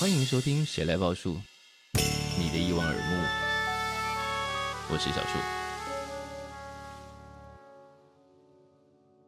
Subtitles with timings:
[0.00, 1.34] 欢迎收听《谁来报数》，
[2.38, 3.00] 你的一望而目，
[4.90, 5.38] 我是小树。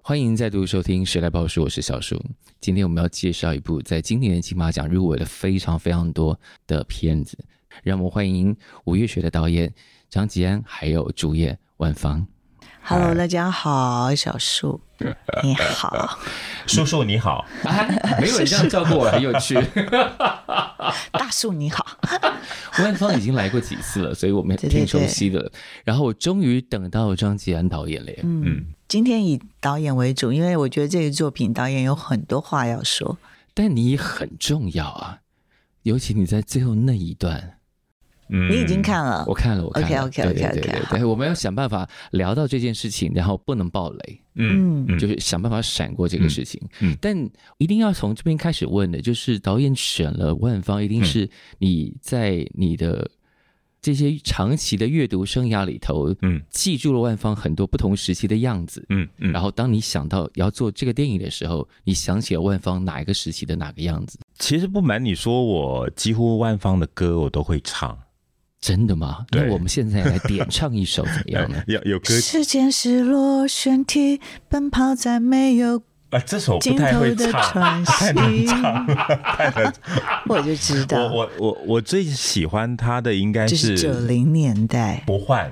[0.02, 2.20] 欢迎再度收听《谁来报数》，我是小树。
[2.60, 6.36] 今天我们要介绍一部在今年金马奖入围了非常非常多
[6.66, 7.38] 的片子，
[7.82, 9.72] 让我们欢迎五月雪的导演
[10.08, 12.26] 张吉安，还有主演万芳。
[12.82, 14.80] Hello，大家好，小树
[15.44, 16.18] 你好，
[16.66, 17.86] 叔叔你好，啊、
[18.20, 19.54] 没有人这样叫过我，很有趣。
[21.12, 21.86] 大树你好，
[22.78, 25.40] 万芳已经来过几次了，所以我们挺熟悉的。
[25.40, 28.10] 对对对，然后我终于等到张吉安导演了。
[28.22, 33.18] 嗯，嗯，今天以导演为主，因为我觉得这个作品导演有很多话要说。
[33.52, 35.18] 但你很重要啊，
[35.82, 37.58] 尤其你在最后那一段。
[38.30, 39.88] 嗯，你已经看了，我看了，我看了。
[39.88, 46.60] OK OK OK OK，对，对，我们要想办法聊到这件事情，然后不能爆雷，嗯，就是想办法闪过这个事情。
[46.80, 47.16] 嗯，但
[47.58, 51.28] 一定要从这边开始问的，就是导演选了万芳，一定是
[51.58, 53.10] 你在你的
[53.82, 64.18] 这些长期的阅读生涯里头，嗯，记住了万芳很多不同时期的样子，嗯嗯，然后当你想到要做这个电影的时候，你想起了万芳哪一个时期的哪个样子？
[64.38, 67.98] 其实不瞒你说，我几乎万芳的歌我都会唱。
[68.60, 69.24] 真的吗？
[69.30, 71.62] 那我们现在来点唱一首怎么样呢？
[71.66, 72.12] 有有歌。
[72.20, 79.72] 时间是螺旋体，奔跑在没有啊，这首不太会唱，太难唱，太难。
[80.26, 85.02] 我就知道，我我我我最喜欢他的应该是九零年代。
[85.06, 85.50] 不换。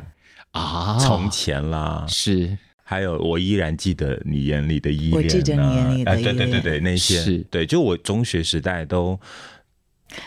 [0.50, 2.58] 啊，从前啦，是。
[2.84, 7.20] 还有我依然记得你眼里的依恋，我记得你眼里的依恋，对对对对，那些。
[7.20, 7.38] 是。
[7.50, 9.18] 对，就我中学时代都。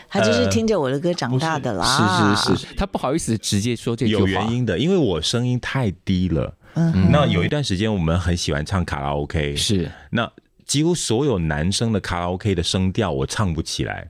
[0.08, 6.54] 他就是听着我的歌长大的啦，呃、是是是，他不好意思直接说这句话，有原因的，因为我声音太低了。
[6.74, 10.30] 嗯，那有一段时间我们很喜欢唱卡拉 OK，是，那
[10.64, 14.08] 几乎所有男生的卡拉 OK 的声调我唱不起来。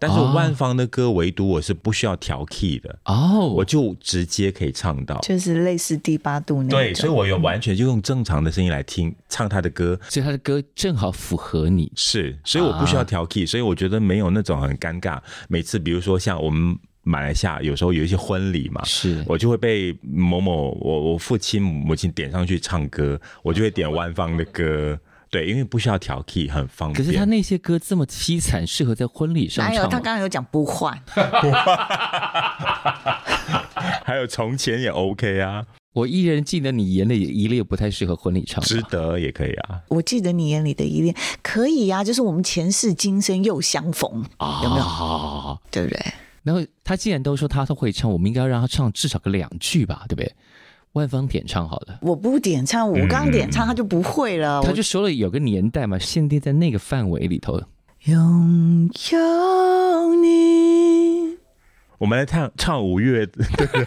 [0.00, 6.78] 但是万芳的歌，唯独我是不需要调 key 的哦，我就直接可以唱到，就是类似第八度那种。
[6.78, 11.92] 对，所以我有完全就用正常的声音来听唱他的歌，所以他的歌正好符合你。
[11.94, 15.20] 是，所以我不需要调 key，所以我觉得没有那种很尴尬。
[15.48, 24.98] 每次比如说像我们马来西亚有时候有一些婚礼嘛，是我就会被某某我我父亲母亲点上去唱歌，我就会点万芳的歌。
[25.30, 27.06] 对，因为不需要调 key，很方便。
[27.06, 29.74] 可是他那些歌这么凄惨，适合在婚礼上唱。
[29.74, 31.00] 还有他刚刚有讲不换，
[34.04, 35.64] 还有从前也 OK 啊。
[35.92, 39.80] 我依然记得你眼里的依恋不太适合婚礼唱，值得也可以啊。
[39.88, 45.58] 我记得你眼里的依恋可以呀、啊，就是我们前世今生又相逢，啊、有没有？
[45.70, 46.00] 对不对？
[46.42, 50.32] 然后他既然都说他都会唱，我们应该要让他唱至少个两句吧，对不对？
[50.92, 54.60] 万芳点唱好了，我不点唱，我刚点唱他就不会了。
[54.62, 57.62] 他就说了有个年代嘛，限定在那个范围里头。
[58.04, 61.36] 拥有你，
[61.98, 63.86] 我们来唱唱五月的歌。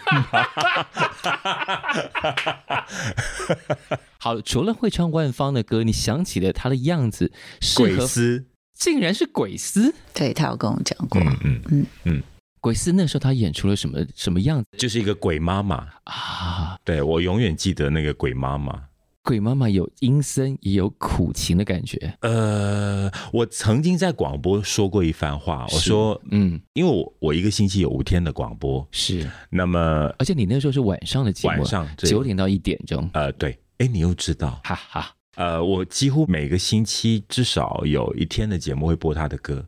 [4.18, 7.32] 好，除了会唱万芳的歌，你想起了他的样子，
[7.76, 9.94] 鬼丝，竟然是鬼丝。
[10.14, 11.86] 对，他有跟我讲过，嗯嗯嗯。
[12.04, 12.22] 嗯
[12.64, 14.78] 鬼四那时候他演出了什么什么样子？
[14.78, 16.78] 就是一个鬼妈妈啊！
[16.82, 18.84] 对，我永远记得那个鬼妈妈。
[19.22, 22.16] 鬼妈妈有阴森也有苦情的感觉。
[22.22, 29.30] 呃，我曾经在广播说过一番话，我说，嗯，因为我我一个星期有五天的广播，是。
[29.50, 29.78] 那么，
[30.18, 33.10] 而且你那时候是晚上的节目，晚上九点到一点钟。
[33.12, 33.58] 呃，对。
[33.76, 34.58] 哎，你又知道？
[34.64, 35.14] 哈哈。
[35.36, 39.66] 呃，我几乎每个星期至少有一天的节目会播他的歌。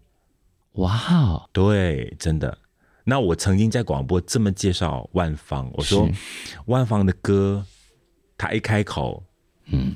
[0.77, 1.51] 哇哦！
[1.53, 2.57] 对，真的。
[3.09, 6.11] 那我曾经在广播这么介绍万芳，我说
[6.65, 7.65] 万芳的歌，
[8.37, 9.23] 他一开口，
[9.67, 9.95] 嗯，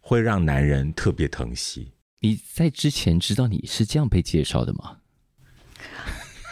[0.00, 1.90] 会让男人特别疼惜。
[2.20, 4.98] 你在之前知道你是这样被介绍的吗？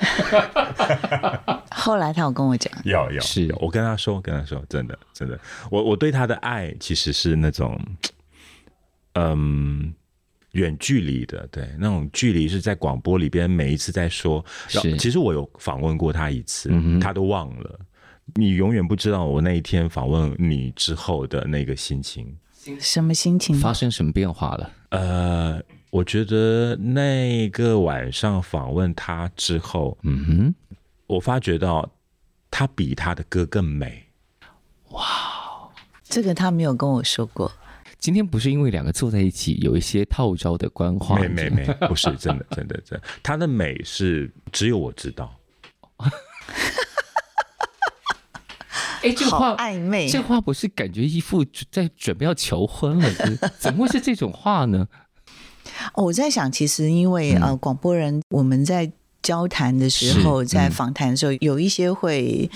[1.71, 5.39] 后来他有跟我讲，有有是，我跟他说，跟他说，真的真的，
[5.71, 7.81] 我我对他的爱其实是那种，
[9.15, 9.95] 嗯。
[10.53, 14.45] 远距离的，对，那种距离是在广播里边每一次在说。
[14.69, 17.81] 是，其实我有访问过他一次，嗯、他都忘了。
[18.35, 22.37] 你永远不知道我那一天访问你之后的那个心情，
[22.79, 23.57] 什么心情？
[23.57, 24.71] 发生什么变化了？
[24.91, 25.61] 呃，
[25.91, 30.55] 我觉得那个晚上访问他之后，嗯哼，
[31.07, 31.91] 我发觉到
[32.51, 34.05] 他比他的歌更美。
[34.91, 35.69] 哇，
[36.05, 37.51] 这个他没有跟我说过。
[38.01, 45.33] 今天不是因为两个坐在一起有一些套招的官话，没没没，不是真的真的真的，他的美是只有我知道。
[49.03, 53.11] 哎，这话暧昧，这话不是感觉一副在准备要求婚了？
[53.59, 54.89] 怎么会是这种话呢？
[55.95, 58.91] 哦，我在想，其实因为呃，广播人我们在。
[59.23, 62.51] 交谈的时候，在访谈的时候，有一些会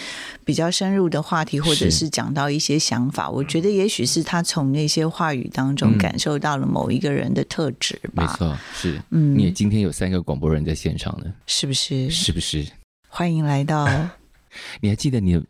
[0.44, 3.28] 比较深入的话题，或者是讲到一些想法。
[3.28, 8.24] 我觉得也许是他从那些话语当中感受到了某一个人的特质吧。
[8.24, 9.00] 没错，是。
[9.10, 12.10] 嗯，你也今天有三个广播人在现场呢，是不是？
[12.10, 12.66] 是不是？
[13.08, 13.88] 欢迎来到。
[14.80, 15.42] 你还记得你的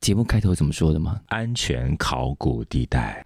[0.00, 1.20] 节目开头怎么说的吗？
[1.26, 3.22] 安全考古地带。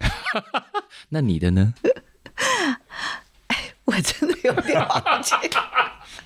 [1.09, 1.73] 那你的呢？
[3.47, 5.33] 哎，我真的有点忘记。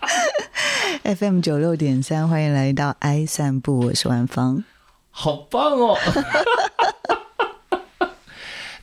[1.04, 4.64] FM 九六点三，欢迎来到 I 散步，我是万芳，
[5.10, 5.98] 好棒哦！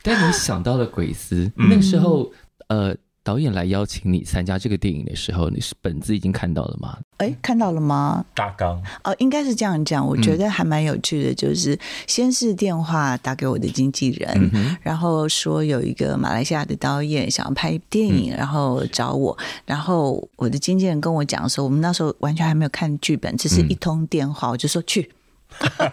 [0.03, 2.31] 但你想到了鬼丝，嗯、那个时候，
[2.67, 2.95] 呃。
[3.23, 6.97] 导演来邀请你参加这个电影的时候，你是本子已经看到了吗？
[7.17, 8.25] 哎，看到了吗？
[8.33, 10.05] 大纲哦，应该是这样讲。
[10.05, 11.77] 我觉得还蛮有趣的，就是
[12.07, 19.37] 先是电话打给我的经纪人，嗯、然后说有一个马来西亚的导演想要拍电影，嗯、然后找我。
[19.65, 25.11] 然后我的经纪人跟我讲说，我们那时候完全还没有看剧本，只是一通电话，我就说去。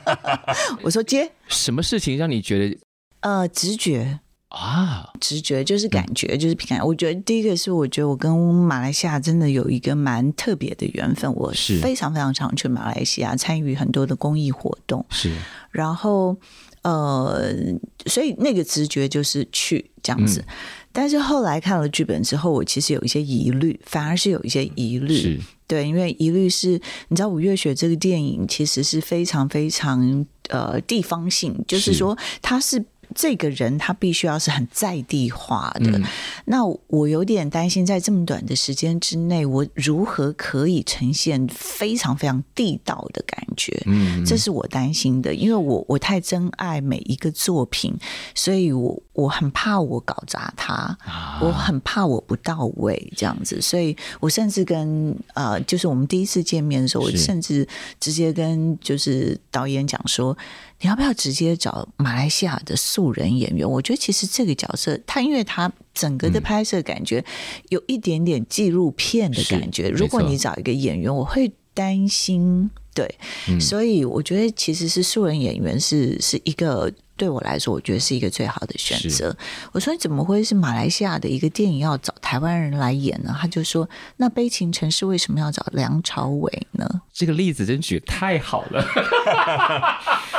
[0.82, 1.30] 我说接。
[1.46, 2.78] 什么事情让你觉得？
[3.20, 4.20] 呃，直觉。
[4.48, 6.84] 啊，直觉就是感觉，嗯、就是凭感。
[6.86, 11.30] 我觉得第一个是，我觉得我跟马来西亚真的有一个蛮特别的缘分。
[11.34, 15.04] 我是非常非常常去马来西亚参与很多的公益活动。
[15.10, 15.36] 是，
[15.70, 16.34] 然后
[16.80, 17.52] 呃，
[18.06, 20.40] 所以那个直觉就是去这样子。
[20.40, 20.54] 嗯、
[20.92, 25.14] 但是后来看了剧本之后，我其实有一些疑虑，反而是有一些疑虑。
[25.14, 32.82] 是对，因为疑虑是，你知道《五月雪》这个电影其实是非常非常呃地方性，就是说它是。
[33.14, 36.04] 这个人他必须要是很在地化的，嗯、
[36.44, 43.82] 那我有点担心，在这么短的时间之内，我如何可以呈现非常非常地道的感觉？
[43.86, 47.96] 嗯，这是我担心的，因为我我太珍爱每一个作品，
[48.34, 50.74] 所以我我很怕我搞砸它，
[51.04, 57.66] 啊、我很怕我不到位这样子，所以我甚至跟呃，就是我们第一次见面的时候，我甚至
[57.98, 60.36] 直接跟就是导演讲说。
[60.80, 63.68] 你要不要直接找马来西亚的素人演员？
[63.68, 67.24] 我觉得其实这个角色，他因为他整个的拍摄感觉
[67.68, 69.88] 有一点点纪录片的感觉。
[69.88, 72.70] 如果你找一个演员，我会担心。
[72.94, 73.14] 对，
[73.48, 79.36] 嗯、所以我觉得其实是素人演员是是一个对我来说，我觉得是一个最好的选择。
[79.70, 83.32] 我说你怎么会是马来西亚的一个电影要找台湾人来演呢？
[83.40, 83.88] 他就说
[84.18, 88.84] ：“那悲情城市为什么要找梁朝伟呢？”这个例子真举太好了。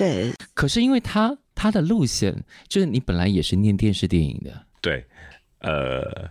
[0.00, 2.34] 对，可是因为他他的路线
[2.66, 5.04] 就是你本来也是念电视电影的，对，
[5.58, 6.30] 呃，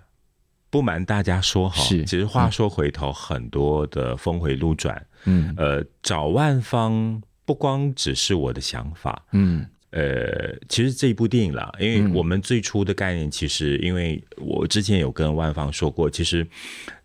[0.71, 16.47] 不瞒大家说哈，是，其实话说回头，很多的峰回路转，嗯，呃，找万方不光只是我的想法，嗯，呃，其实这一部电影啦，因为我们最初的概念，其实因为我之前有跟万方说过，其实，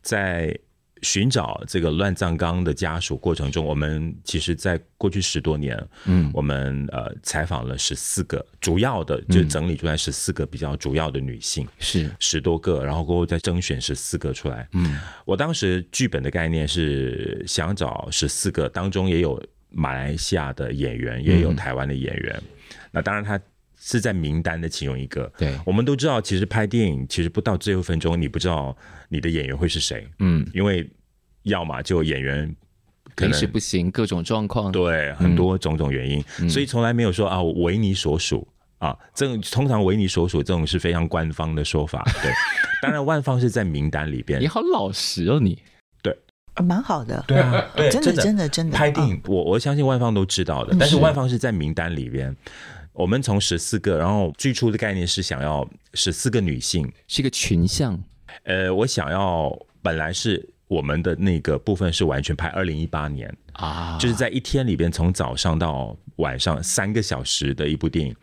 [0.01, 0.59] 在。
[1.05, 14.67] 寻找这个乱葬岗的家属过程中，我们其实，在过去十多年，嗯，我们呃采访了十四个主要的，就整理出来十四个比较主要的女性，是十多个，然后过后再征选十四个出来。
[14.73, 22.35] 嗯，我当时剧本的概念是想找十四个，当中也有马来西亚的演员，也有台湾的演员。
[22.37, 23.39] 嗯，那当然，他
[23.77, 25.31] 是在名单的其中一个。
[25.37, 28.75] 对，我们都知道，其实拍电影，其实不到最后一分钟，你不知道。
[29.11, 30.09] 你的演员会是谁？
[30.19, 30.85] 嗯，因为
[31.45, 32.55] 要么就演员
[33.15, 38.47] 可能是不行，各种状况，对，很多种种原因，嗯、所以从来没有说啊，为你所属
[38.79, 42.03] 啊，这种通常为你所属这种是非常官方的说法。
[42.21, 42.31] 对，
[42.83, 44.41] 当然万方是在名单里边。
[44.41, 45.57] 你好老实哦，你。
[46.03, 46.17] 对，
[46.63, 48.49] 蛮好的，对啊，对，真的真的。
[48.49, 52.35] 真的拍电影，我我相信万方都知道的，但是万方是在名单里边。
[52.93, 58.01] 我们从十四个，然后最初的概念是想要十四个女性，是一个群像。
[58.45, 59.51] 呃，我想要
[59.83, 68.15] 本来是我们的那个部分是完全拍二零一八年啊，就是在一天里边从早上到晚上三个小时的一部电影，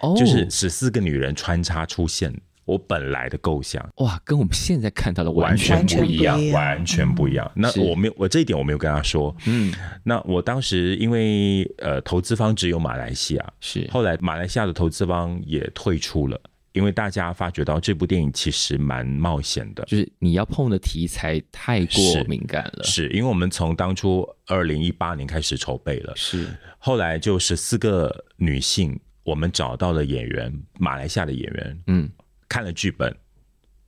[0.00, 2.32] 哦，就是十四个女人穿插出现。
[2.64, 7.50] 我本来的构想哇，跟我们现在看到的完全不一样，完全不一样。
[7.54, 9.34] 那我没有，我这一点我没有跟他说。
[9.46, 9.72] 嗯，
[10.04, 16.38] 那我当时因为呃，投资方只有马来西亚，是后来马来西亚的投资方也退出了。
[16.72, 22.84] 因为大家发觉到这部电影其实蛮冒险的，就是你要碰的题材太过敏感了。
[22.84, 26.48] 是，是因为我们从当初二零一八年开始筹备了，是。
[26.78, 32.10] 后来就十四个女性，我们找到了演员，马来西亚的演员，嗯，
[32.48, 33.14] 看了剧本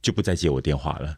[0.03, 1.17] 就不再接我电话了，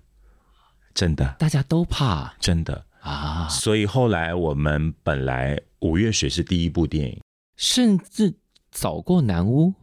[0.93, 2.85] 真的，大家都怕，真的。
[3.01, 7.21] 啊，所以后来我们本来《五月雪》是第一部电影。
[7.57, 8.35] 甚至
[8.71, 9.75] 早过南屋，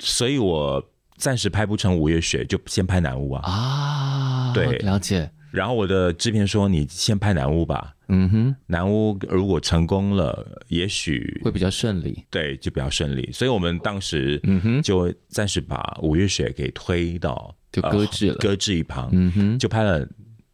[0.00, 3.42] 所以我暂时拍不成五月雪，就先拍南屋啊。
[3.42, 5.30] 啊，对，了解。
[5.50, 12.24] 然后我的制片说：“你先拍南屋吧。”嗯哼，南屋如果成功了，也许会比较顺利。
[12.30, 13.30] 对，就比较顺利。
[13.32, 19.08] 所以我们当时嗯哼，就暂时把五月雪给推到就搁置了，搁置一旁。
[19.12, 20.06] 嗯哼，就拍了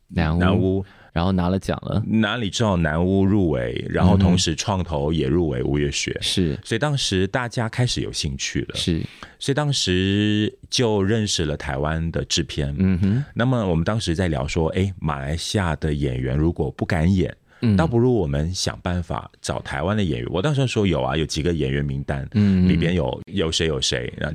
[0.08, 0.40] 南屋。
[0.40, 9.00] 南屋然后拿了奖了，哪里知道南屋入围，然后同时创投也入围五月雪，是，所以当时大家开始有兴趣了，是，
[9.38, 20.28] 所以当时就认识了台湾的制片，嗯哼，那么我们当时在聊说，哎，马来西亚的演员如果不敢演，嗯，倒不如我们想办法找台湾的演员。
[20.32, 24.34] 我当时说有啊，有几个演员名单，嗯，里边有有谁有谁，那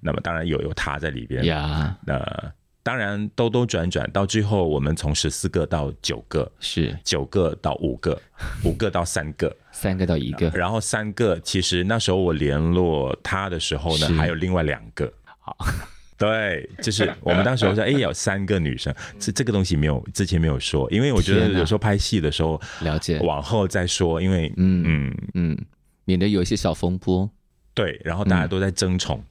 [0.00, 2.52] 那么当然有有他在里边，呀，那。
[2.82, 6.98] 当然，兜兜转转到最后，我们从十四个到九个，是。
[7.04, 8.20] 九个到五个，
[8.64, 15.12] 五个到三个，三个到一个，然后三个，其实那时候我联络他的时候呢，还有另外两个。
[15.38, 15.56] 好，
[16.18, 25.16] 对，就是我们当时说，哎，有三个女生，这这个东西没有之前没有说，因为我觉得有时候拍戏的时候，了解，往后再说，因为嗯嗯。
[25.34, 25.58] 嗯，
[26.04, 27.30] 免得有一些小风波。
[27.74, 29.22] 对，然后大家都在争宠。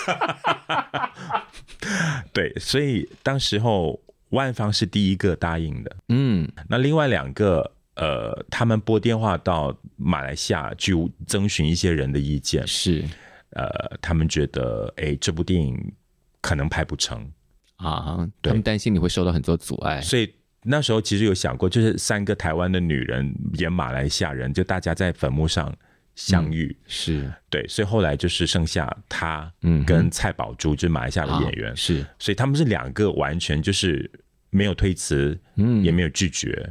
[2.32, 10.94] 对，所以当时候万方是第一个答应的，嗯，那另外两个，呃，他们拨电话到马来西亚去
[11.26, 13.04] 征询一些人的意见，是，
[13.50, 13.68] 呃，
[14.00, 15.92] 他们觉得，哎，这部电影
[16.40, 17.30] 可能拍不成。
[17.76, 25.74] 啊，他们担心你会受到很多阻碍，所以那时候其实有想过，就是三个台湾的女人演马来西亚人，就大家在坟墓上。
[26.20, 27.32] 相遇、嗯、是。
[27.48, 34.08] 对，所以后来就是剩下他，嗯，跟蔡宝珠，就是马来西亚的演员，是，所以他们是两个完全就是
[34.50, 36.70] 没有推辞，嗯，也没有拒绝，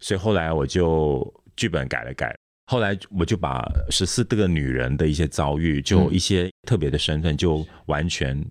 [0.00, 2.34] 所以后来我就剧本改了改，
[2.66, 8.42] 后来我就把十四个女人的一些遭遇，就一些特别的身份，就完全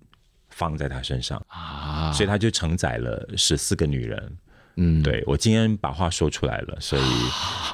[0.50, 4.38] 放在她身上啊，所以她就承载了十四个女人，
[4.76, 7.04] 嗯，对，我今天把话说出来了，所以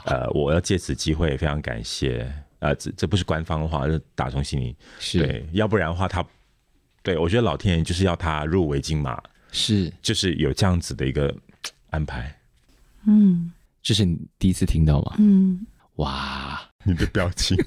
[0.06, 2.32] 呃，我要借此机会非常感谢。
[2.62, 6.30] 呃，这这不是官方的话，是打从心里是对，要不然的话他，他
[7.02, 9.20] 对我觉得老天爷就是要他入围金马，
[9.52, 11.36] 是就是有这样子的一个
[11.90, 12.32] 安排。
[13.08, 13.52] 嗯，
[13.82, 15.16] 这是你第一次听到吗？
[15.18, 15.66] 嗯，
[15.96, 17.58] 哇， 你的表情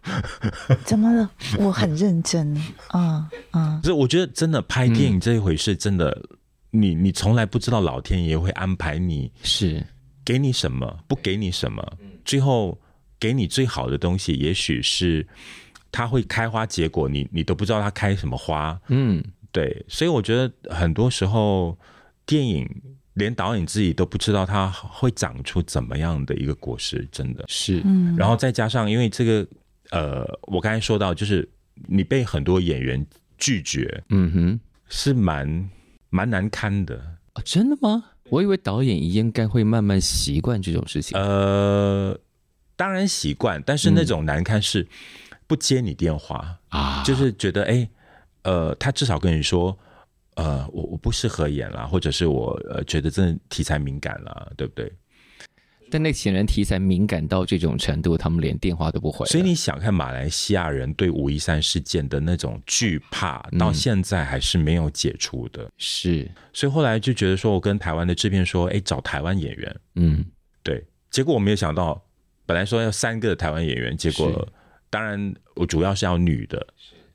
[0.86, 1.30] 怎么了？
[1.58, 2.56] 我很认真
[2.88, 3.78] 啊啊！
[3.82, 6.08] 这、嗯嗯、我觉得真的拍电影这一回事，真的，
[6.72, 9.84] 嗯、你你从来不知道老天爷会安排你是
[10.24, 11.86] 给你什么，不给你什么，
[12.24, 12.80] 最后。
[13.24, 15.26] 给你最好的东西，也许是
[15.90, 18.78] 它会开花结果，你你都不知道它开什么花。
[18.88, 21.74] 嗯，对，所以我觉得很多时候
[22.26, 22.68] 电影
[23.14, 27.80] 连导演自己都不知道它会长出怎么样的一个果实，真的是。
[27.86, 29.48] 嗯，然后再加上因为这个，
[29.88, 31.48] 呃，我刚才说到，就是
[31.88, 33.06] 你被很多演员
[33.38, 35.70] 拒绝，嗯哼，是蛮
[36.10, 36.94] 蛮难堪的。
[37.36, 38.04] 哦，真的吗？
[38.28, 41.18] 我以为导演应该会慢慢习惯这种事情。
[41.18, 42.20] 呃。
[42.76, 44.86] 当然习惯，但是那种难堪是
[45.46, 47.90] 不接你电话啊，嗯、就是觉得哎、欸，
[48.42, 49.78] 呃，他至少跟你说，
[50.34, 54.92] 呃，我我不适合演了，或者是我呃觉得真的题材敏感了，对不对？
[55.90, 59.24] 但那显然题材敏感到这种程度，他们连电话都不回。
[59.26, 65.70] 所以你想看马来西亚人对五一三事件的那种惧怕，到现在还是没有解除的。
[65.78, 70.24] 是、嗯，所以后来就觉得说，我跟台湾的制片说，哎，找台湾演员，嗯，
[70.64, 72.03] 对，结果我没有想到。
[72.46, 74.46] 本来说要三个台湾演员，结果
[74.90, 76.66] 当然我主要是要女的，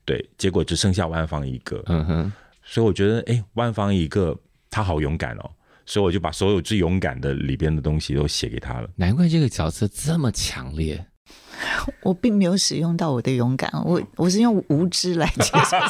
[0.04, 1.82] 对，结果只剩下万芳一个。
[1.86, 2.32] 嗯哼，
[2.64, 4.36] 所以我觉得，哎，万芳一个，
[4.70, 5.50] 她好勇敢哦，
[5.86, 8.90] 所以我就把所有最勇敢的里边的东西都写给她了。
[8.96, 11.06] 难怪这个角色这么强烈。
[12.02, 15.78] 我并没有使用到我的勇敢，我我是用无知来介绍。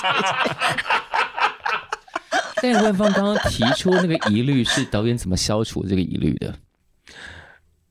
[2.62, 6.54] 但万芳刚刚提出那个疑虑，是导演怎么消除这个疑虑的？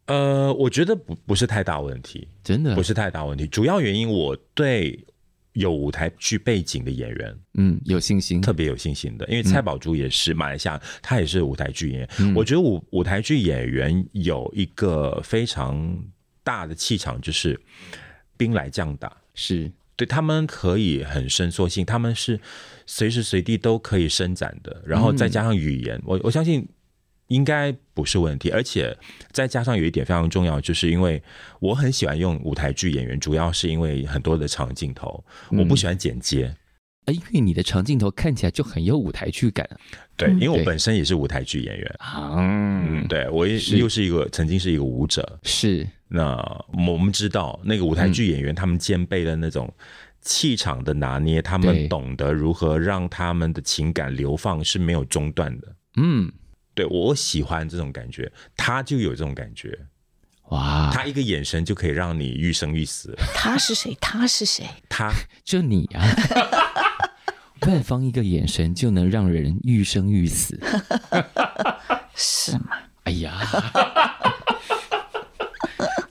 [0.09, 3.45] 呃，我觉得不不是太大问题，真的不是太大问题。
[3.45, 5.05] 主要原因，我对
[5.53, 9.27] 有舞台剧背景的演员，嗯，有信心，特别有信心的。
[9.29, 12.09] 因为蔡宝珠也是马来西亚，他也是舞台剧演员。
[12.21, 15.95] 嗯、我觉得舞舞台剧演员有一个非常
[16.43, 17.59] 大的气场，就是
[18.35, 22.39] 兵来将挡，是对他们可以很伸缩性，他们是
[22.87, 24.81] 随时随地都可以伸展的。
[24.83, 26.67] 然后再加上语言，嗯、我我相信。
[27.29, 28.95] 应该不是问题，而且
[29.31, 31.23] 再加上有一点非常重要，就是因为
[31.59, 36.53] 我很喜欢用舞台剧演员，主要是因为很多的长镜头，我不喜欢剪接。
[37.05, 39.67] 啊，因为你的长镜头看起来就很有舞台剧感。
[40.17, 41.95] 对，因为我本身也是舞台剧演员。
[42.35, 45.39] 嗯，对，我也是又是一个曾经是一个舞者。
[45.43, 46.35] 是，那
[46.87, 49.73] 我们知道那个舞台剧演员，他们兼备的那种
[50.21, 55.75] 气场的拿捏，他们懂得如何让他们的情感流放是没有中断的。
[55.95, 56.29] 嗯，
[56.79, 59.77] 对，我喜欢这种感觉，他就有这种感觉。
[60.43, 63.13] 哇，他一个眼神就可以让你欲生欲死。
[63.35, 63.97] 他是谁？
[63.99, 64.65] 他是谁？
[64.87, 65.11] 他
[65.43, 66.01] 就你啊！
[67.67, 70.57] 万方一个眼神就能让人欲生欲死，
[72.15, 72.77] 是吗？
[73.03, 73.37] 哎呀，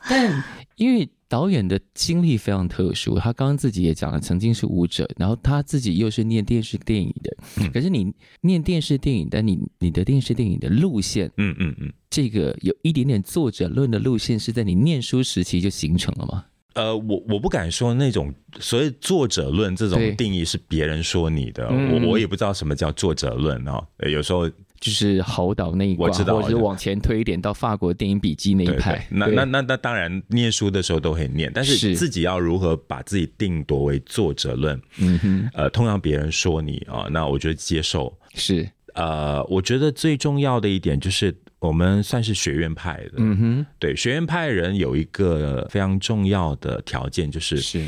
[0.07, 0.45] 但
[0.77, 1.09] 因为。
[1.29, 7.37] 导演的经历非常特殊，他刚刚自己也讲了，曾经是舞者，然后他自己又是念电视电影的。
[7.59, 16.47] 嗯、可是你念电视电影，但你你的电视电影的路线，嗯嗯嗯，这个有一点点作者论的路线，是在你念书时期就形成了吗？
[16.75, 24.09] 呃，我我不敢说那种所谓作者论这种定义是别人说你的，嗯、我我也不知道什么叫作者论啊、哦。
[24.09, 24.51] 有时候。
[24.81, 29.05] 就是侯导那一挂，或者是往前推一点到法国电影笔记那一派。
[29.11, 34.81] 那那那那当然，念书的时候都会念，但是自己要如何把自己定夺为作者论？
[34.99, 38.69] 嗯哼，呃，通常别人说你啊，那我觉得接受是。
[38.95, 43.15] 呃，我觉得最重要的一点就是，我们算是学院派的。
[43.17, 47.85] 嗯哼，对，学院派人有一个非常重要的条件，就是是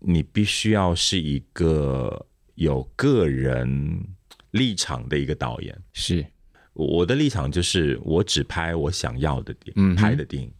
[0.00, 4.06] 你必须要是一个有个人。
[4.54, 5.76] 立场的一个导演。
[5.92, 6.24] 是，
[6.72, 10.50] 我的立场就是我只拍我想要的电影，嗯、拍的电影，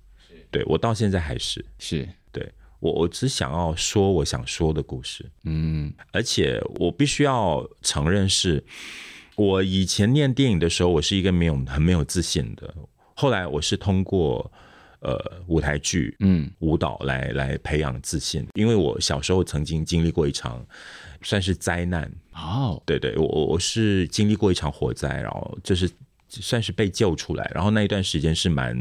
[0.50, 1.64] 对，我到现在还是。
[1.78, 2.08] 是。
[2.32, 8.62] 对我我只想要说我想说的故事，嗯，而且我必须要承认是，
[9.36, 12.74] 我以前念电影的时候，我是一个没有很没有自信的，
[13.14, 14.50] 后来我是通过
[15.00, 20.66] 呃舞台剧，嗯，舞蹈来来培养自信，因为我小时候曾经经历过一场。
[21.26, 25.88] 算是灾难哦，对对，我我是经历过一场火灾，然后就是
[26.28, 28.76] 算是被救出来，然后那一段时间是蛮，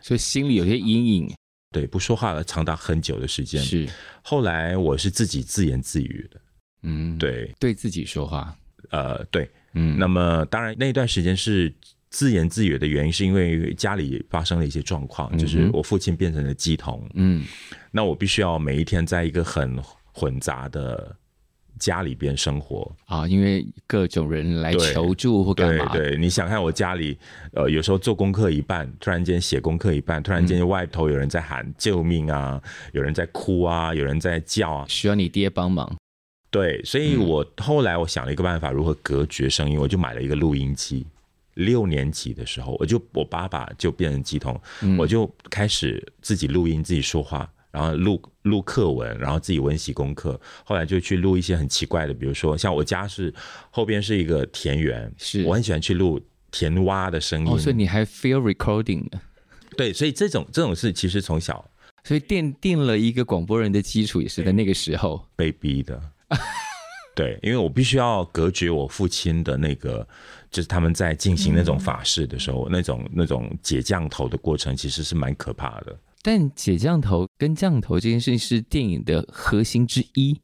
[0.00, 1.32] 所以心里有些阴影，
[1.70, 3.62] 对，不说话了长达很久的时间。
[3.62, 3.88] 是，
[4.20, 6.40] 后来我是自己自言自语的，
[6.82, 8.52] 嗯，对，对自己说话，
[8.90, 11.72] 呃，对，嗯，那么当然那一段时间是
[12.10, 17.46] 自言自语的原因，是因为家里发生了一些状况，嗯、就是我父亲变成了鸡童，嗯，
[17.92, 19.80] 那我必须要每一天在一个很
[20.12, 21.16] 混杂的。
[21.82, 25.88] 家里边生活啊，因为各种人来求助或干嘛。
[25.88, 27.18] 对对，你想看我家里，
[27.54, 35.92] 呃，有时候做功课一半，突然间写功课一半，突然间外头有人在喊救命啊，嗯、有人在哭啊，有人在叫啊，需要你爹帮忙。
[36.52, 41.04] 对，所以我后来我想了一个办法，如何隔绝声音，我就买了一个录音机。
[41.54, 47.50] 六年级的时候，我就我爸爸就变成乩童，嗯、我就开始自己录音，自己说话。
[47.72, 50.40] 然后录录课文，然后自己温习功课。
[50.64, 53.34] 后来就去录一些很奇怪的，比如说像我家是
[53.70, 56.20] 后边是一个田园，是我很喜欢去录
[56.52, 57.52] 田蛙的声音。
[57.52, 59.18] 哦，所以你还 field recording 的？
[59.76, 61.68] 对，所以这种这种事其实从小，
[62.04, 66.00] 所以奠定了一个广播人的基础，也是在那个时候被逼的。
[67.14, 70.06] 对，因为我必须要隔绝我父亲的那个，
[70.50, 75.94] 就是他们在进行那种法事的时候，嗯、那种那种解降头的过程，其实是蛮可怕的。
[76.22, 80.40] 但解降头跟降头这件事情是电影的核心之一。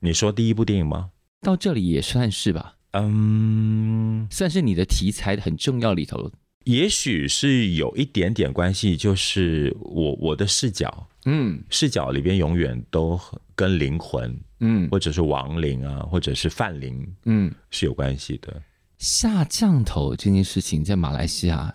[0.00, 1.10] 你说第一部电影吗？
[1.40, 2.76] 到这里也算是吧。
[2.92, 6.32] 嗯，算是你的题材很重要里头。
[6.64, 13.18] 也许是有一点点关系，就是我我的视角，嗯，视角里边永远都
[13.54, 18.60] 跟灵魂，嗯，或者是亡灵啊，或者是泛灵，嗯，是有关系的。
[18.98, 21.74] 下降头这件事情在马来西亚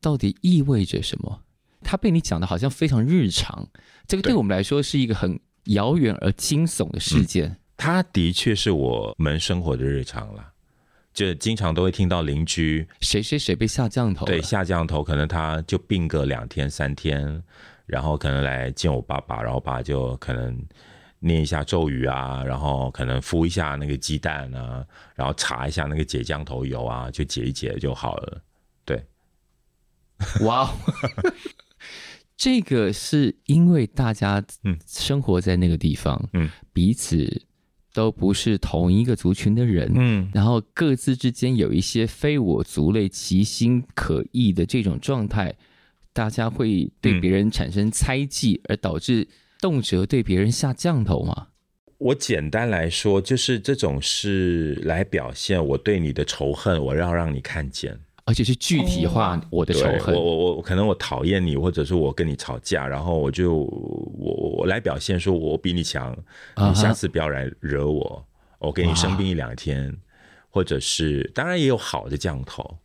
[0.00, 1.40] 到底意味着什么？
[1.86, 3.68] 他被你讲的好像非常日常，
[4.08, 7.56] 这个对我们来说是一个很遥远而惊悚的事件。
[7.76, 10.52] 他、嗯、的确是我们生活的日常了，
[11.14, 17.42] 就经常都会听到邻居谁谁谁被下降头，对，下降头，可能他就病个两天三天，
[17.86, 20.60] 然后可能来见我爸爸，然后爸就可能
[21.20, 28.42] 念一下咒语啊，然后可能敷一下那个鸡蛋啊，然后查一下那个解降头油啊，就解一解就好了。
[28.84, 29.04] 对，
[30.40, 30.74] 哇、wow。
[32.36, 37.42] 这个是因为大家嗯生活在那个地方，嗯，彼此
[37.94, 45.54] 都不是同一个族群的人，嗯，然后各自之间有一些非我族类、其心可异的这种状态，
[46.12, 49.26] 大家会对别人产生猜忌，而导致
[49.60, 51.48] 动辄对别人下降头吗？
[51.98, 57.98] 我简单来说，就是这种是来表现我对你的仇恨，我要让你看见。
[58.26, 66.14] 而且是具体化我的仇恨，我我我可能我讨厌你，或者是我跟你吵架，然后我就我我来表现说我比你强，
[66.56, 68.26] 你下次不要来惹我
[68.58, 69.96] 我给你生病一两天，
[70.50, 72.78] 或者是当然也有好的降头。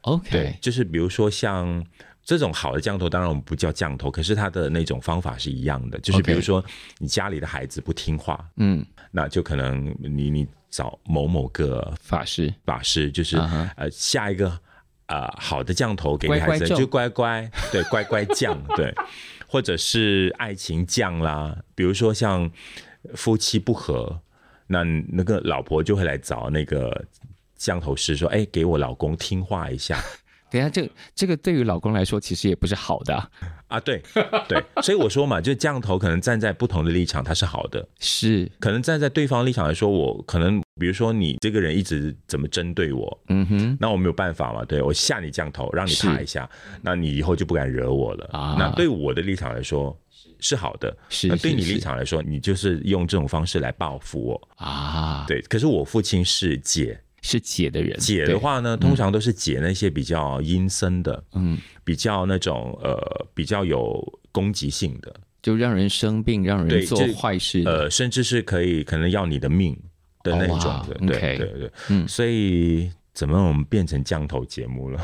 [0.00, 1.84] OK，对，就是比如说像
[2.24, 5.98] 这种好的降头，当然我们不叫降头，可是它的那种方法是一样的。
[6.00, 6.64] 就是比如说
[6.98, 13.70] 你家里的孩子不听话，嗯，那就可能你你找某某个法师，法师就是、uh -huh.
[13.76, 14.58] 呃下一个
[15.06, 18.94] 呃好的降头给你孩子，就乖乖对乖乖降 对，
[19.46, 22.50] 或者是爱情降啦，比如说像
[23.14, 24.20] 夫妻不和，
[24.66, 27.04] 那那个老婆就会来找那个。
[27.54, 29.96] 降头师说：“哎、欸，给我老公听话一下。
[30.52, 33.28] 等一下，这这个对于老公来说，其实也不是好的啊。
[33.68, 34.02] 啊对
[34.46, 37.88] 对，所以我说嘛，就降头可能站在不同的立场，它是好的。
[37.98, 46.48] 是，可能站在对方立场来说，我可能比如说你这个人一直怎么针对我，嗯哼，那我没有办法嘛，对我吓你降头，让你怕一下，
[46.82, 48.54] 那你以后就不敢惹我了啊。
[48.58, 49.98] 那对我的立场来说
[50.38, 55.24] 是好的，是，那对你立场来说，你就是用这种方式来报复我啊。
[55.26, 62.98] 对，可是我父亲是解。”是解的人，解的话呢，通常都是解那些比较阴森的，嗯，比较那种呃，
[63.32, 69.72] 比较有攻击性的，就让人生病，让人做坏事，呃，甚至是可以可能要你的命
[70.24, 70.58] 的那种
[70.88, 75.00] 的，哦、对对对，嗯，所以怎么我们变成降头节目了？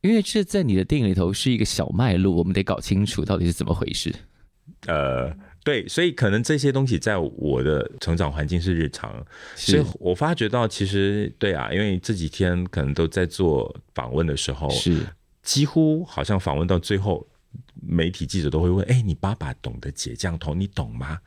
[0.00, 4.14] 因为这在你的电影里头是一个小脉络，我们得搞清楚到底是怎么回事，
[4.86, 5.34] 呃。
[5.62, 9.14] 对，所以可能这些东西在我的成长环境是日常，
[9.54, 14.98] 所以我发觉到其实对啊，因为这几天可能都在做访问的时候，是
[15.42, 17.26] 几乎好像访问到最后，
[17.82, 21.18] 媒体记者都会问：“哎，你爸爸懂得解降头，你懂吗？”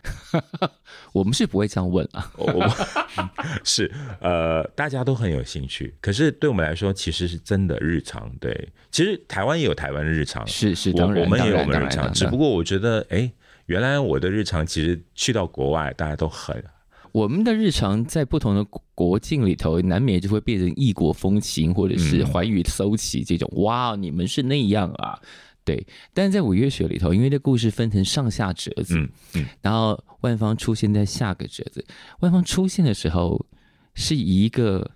[1.13, 2.67] 我们是不会这样问啊，我
[3.63, 8.35] 是呃，大家都很有兴趣，可是对我们来说，其实是真的日常。
[8.39, 13.31] 对，其实台湾也有台湾的日常，是是，当然我，我们也有我们日常，只不过我觉得，哎。
[13.67, 16.63] 原来我的日常其实去到国外，大家都很。
[17.11, 23.61] 我们的日常在不同的国境里头，难免就会变成异国风情，或者是寰宇搜奇这种、嗯。
[23.61, 25.19] 哇，你们是那样啊？
[25.63, 25.85] 对。
[26.11, 31.85] 但是在《五月雪》里头，因为这故事分成上下折子，嗯嗯，然后万芳出现在下个折子。
[32.21, 33.45] 万芳出现的时候，
[33.93, 34.89] 是以一个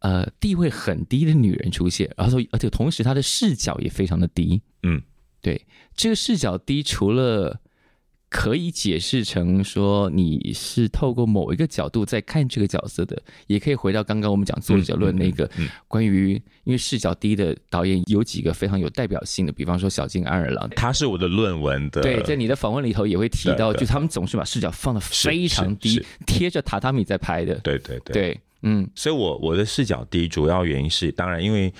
[0.00, 4.60] 呃地位很低的女人出现，然后说，而且同时她的视角也非常的低。
[4.82, 5.00] 嗯，
[5.40, 7.60] 对，这个视角低，除了
[8.30, 15.50] 可以解释成说你是透过某一个角度在看这个角色的，也可以回到刚刚我们讲作者论那个
[15.88, 22.00] 关于，因为视角低的导演有几个非常有代表性的，比方说小津安二郎，他是我的论文的。
[22.02, 27.56] 对，在你的访问里头也会提到，就他们总是把视角放得非常低，贴着榻榻米在拍的。
[27.56, 31.74] 对对对，对，嗯，所以我我的视角低，主要原因是当然因为。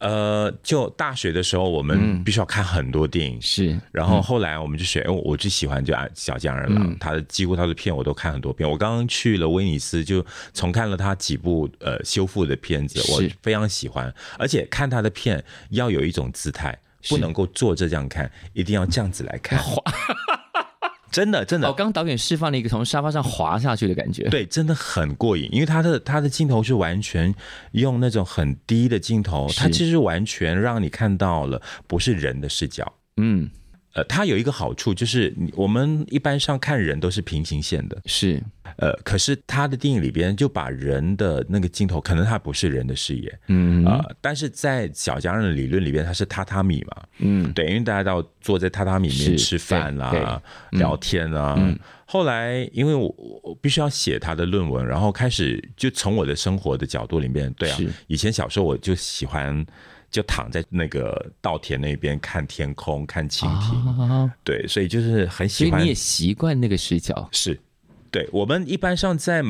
[0.00, 3.80] 呃，就大学的时候，我们必须要看很多电影，嗯、是。
[3.92, 8.68] 然后后来我们就选，嗯、我最喜欢就小津安二郎，他的几乎他的片我都看很多遍。
[8.68, 14.12] 我刚刚去了威尼斯，就重看了他几部呃修复的片子，我非常喜欢。
[14.38, 16.76] 而且看他的片要有一种姿态，
[17.08, 19.62] 不能够坐着这样看，一定要这样子来看。
[21.10, 27.34] 真的，真的，我、哦、刚导演示范了一个从沙发上滑下去的感觉，对，真的很过瘾，因为他的他的镜头是完全
[27.72, 33.50] 用那种很低的镜头，他其实完全让你看到了不是人的视角，嗯。
[33.92, 38.40] 呃，它有一个好处，就是我们一般上看人都是平行线的，是，
[38.76, 51.76] 呃，可是他的电影里边就把人的那个镜头，可能他不是人的视野，嗯啊、呃，但是在小家人的理论里边，他是榻榻米嘛，嗯，对，因为大家都坐在榻榻米里面吃饭啦、啊、聊天啊、嗯，
[52.06, 59.66] 后来因为我我必须要写他的论文，然后开始就从我的生活的角度里面，对啊，以前小时候我就喜欢。
[60.10, 65.70] 就躺在那个稻田那边看天空，看蜻蜓，啊，对，所以就是很喜欢。
[65.70, 67.58] 所以你也习惯那个视角，是。
[68.10, 69.40] 对，我们一般上在，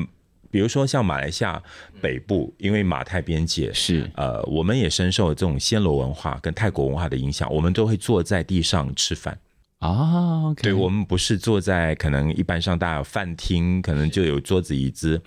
[0.50, 1.62] 比如说像马来西亚
[1.98, 9.38] 北部，因为马泰边界是，呃，我们也深受这种暹罗文化跟泰国文化的影响，我们都会坐在地上吃饭
[9.78, 10.52] 啊。
[10.56, 15.22] 对，我们不是坐在可能一般上大家有饭厅，可能就有桌子椅子。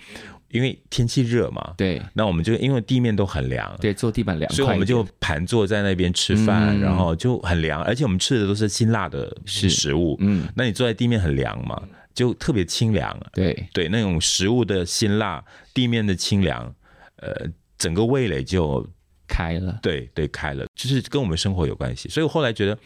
[0.53, 11.81] 因为天气热嘛，对，那我们就因为地面都很凉，对，坐地板凉，所以我们就盘坐在那边吃饭，嗯，然后就很凉，而且我们吃的都是辛辣的食物，嗯，那你坐在地面很凉嘛，
[12.13, 13.67] 就特别清凉，对。
[13.73, 16.71] 对，那种食物的辛辣，地面的清凉，
[17.15, 17.33] 呃，
[17.79, 18.87] 整个味蕾就
[19.27, 22.77] 开了，对对，开了，就是跟我们生活有关系，所以我后来觉得，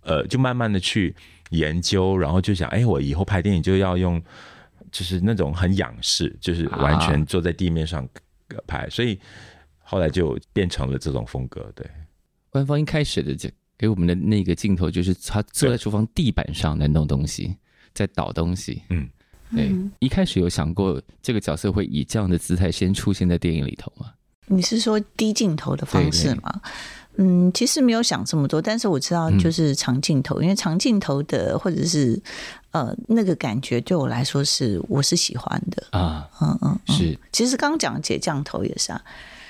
[0.00, 1.14] 呃，就慢慢的去
[1.50, 4.22] 研究，然后就想，哎，我以后拍电影就要用。
[4.94, 8.08] 就是那种很仰视，就是完全坐在地面上
[8.64, 9.18] 拍，啊，所以
[9.80, 11.68] 后来就变成了这种风格。
[11.74, 11.84] 对，
[12.48, 17.56] 官方一开始的就给我们的那个镜头，就是他坐在厨房地板上在弄东西，
[17.92, 18.82] 在倒东西。
[18.90, 19.10] 嗯，
[19.50, 24.12] 对，一开始有想过这个角色会以这样的姿态先出现在电影里头吗？
[24.46, 26.62] 你是说低镜头的方式吗？
[27.16, 32.20] 嗯，其实没有想这么多，但是我知道就是长镜头，嗯、因为长镜头的或者是
[32.72, 37.18] 呃那个感觉对我来说是我是喜欢的啊，嗯嗯，嗯是。
[37.30, 39.00] 其实刚刚讲解降头也是啊，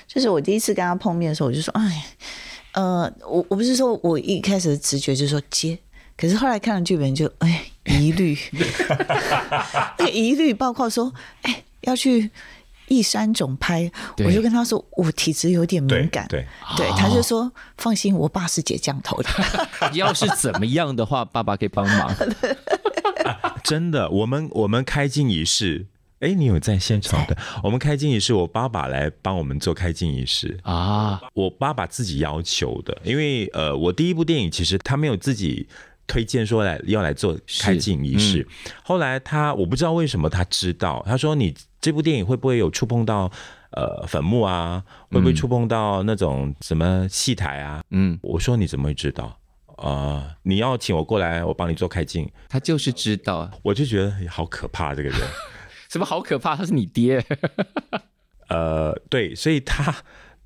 [0.07, 2.05] 就是我第一次跟他碰面的时候，我就说，哎，
[2.73, 5.77] 呃，我我不是说我一开始的直觉就是说接，
[6.15, 8.37] 可是后来看了剧本就哎疑虑
[9.97, 12.29] 那个疑虑包括说，哎要去。
[12.87, 16.45] 一山总拍，我就跟他说，我体质有点敏感，对，
[16.77, 19.29] 对，对，他就说放心，我爸是姐降头的，
[19.93, 22.07] 要是怎么样的话，爸爸可以帮忙。
[23.25, 25.87] 啊、 真的，我们我们开镜仪式，
[26.19, 27.35] 哎，你有在现场的？
[27.63, 30.59] 我们开镜仪式，我爸爸来帮我们做开镜仪式。
[30.63, 35.67] 啊，我爸爸自己要求的，因为呃，我第一部电影其实他没有自己
[36.07, 41.53] 推荐说来要来做开镜仪式，嗯、后来他我不知道为什么他知道，他说你。
[41.81, 43.31] 这部电影会不会有触碰到
[43.69, 44.83] 呃坟墓啊？
[45.11, 47.83] 会不会触碰到那种什么戏台啊？
[47.91, 49.25] 嗯，我说你怎么会知道？
[49.75, 52.27] 啊、呃，你要请我过来，我帮你做开镜。
[52.49, 55.19] 他就是知道，我就觉得好可怕这个人。
[55.91, 56.55] 什么好可怕？
[56.55, 57.23] 他是你爹。
[58.49, 59.95] 呃，对，所以他。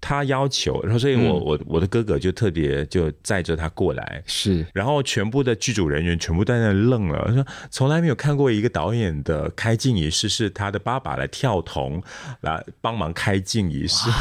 [0.02, 12.02] 他要求，然后所以我我我的哥哥就特别就载着他过来，是， 然后全部的剧组人员全部在那愣了，说从来没有看过一个导演的开镜仪式是他的爸爸来跳铜
[12.42, 14.10] 来帮忙开镜仪式。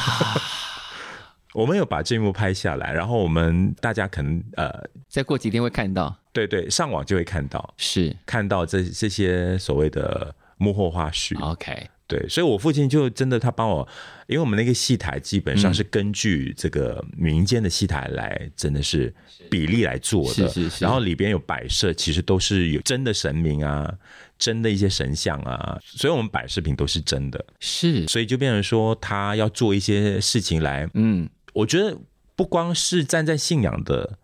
[1.55, 4.71] 我们有把这一幕拍下来，然后我们大家可能呃
[5.09, 8.15] 再过几天会看到，对对，上网就会看到，是。
[8.27, 11.37] 看到这这些所谓的幕后花絮。
[11.41, 11.89] OK。
[12.09, 13.87] 对，所以我父亲就真的他帮我，
[14.29, 19.15] 因为我们那个戏台基本上是根据这个民间的戏台来，真的是
[19.51, 20.49] 比例来做的。
[20.49, 20.85] 是是是。
[20.85, 23.95] 然后里边有摆设，其实都是有真的神明啊，
[24.39, 27.45] 真的一些神像啊，所以我们摆饰品都是真的。
[27.61, 31.95] 是，所以就变成说他要做一些事情来，嗯，我觉得
[32.35, 34.19] 不光是站在信仰的。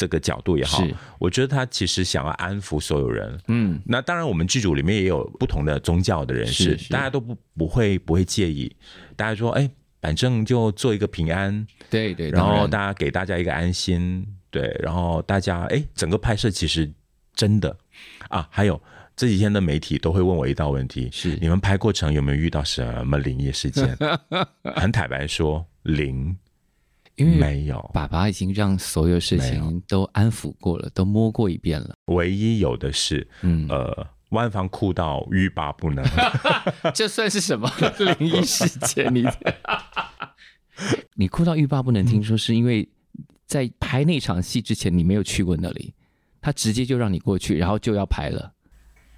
[0.00, 0.82] 这个角度也好，
[1.18, 3.38] 我觉得他其实想要安抚所有人。
[3.48, 8.74] 嗯，那当然，我们剧组里面也有不同的宗教的人士，大家都不不会不会介意。
[9.14, 16.90] 大家说，哎，反正就做一个平安，对对，然后大家给大家一个安心，对，然后大家哎，整个拍摄其实
[17.34, 17.76] 真的
[18.30, 18.80] 啊，还有
[19.14, 23.94] 这几天的媒体都会问我一道问题：是你们拍过程有没有遇到什么灵异事件？
[24.74, 26.34] 很坦白说，零。
[27.20, 31.94] 因为没有，爸爸已经让所有事情都安抚过了，都摸过一遍了。
[32.06, 36.02] 唯一有的是，嗯，呃，万芳哭到欲罢不能，
[36.94, 37.70] 这算是什么
[38.18, 39.14] 灵异事件？
[39.14, 39.26] 你
[41.14, 42.88] 你哭到欲罢不能，听说是因为
[43.44, 45.92] 在拍那场戏之前你没有去过那里，
[46.40, 48.54] 他直接就让你过去，然后就要拍了。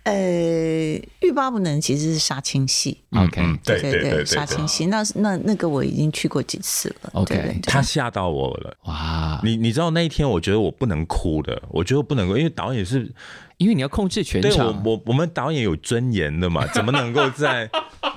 [0.04, 9.40] 呃，欲罢不能其实是杀青戏，OK，对对对，杀青戏，那那那个我已经去过几次了，OK，他吓到我了，哇！
[9.44, 13.12] 你你知道那一天，我觉得我不能哭的，我觉得不能哭，因为导演是，
[13.58, 17.70] 因为你要控制全场，我我我们导演有尊严的嘛， 怎么能够在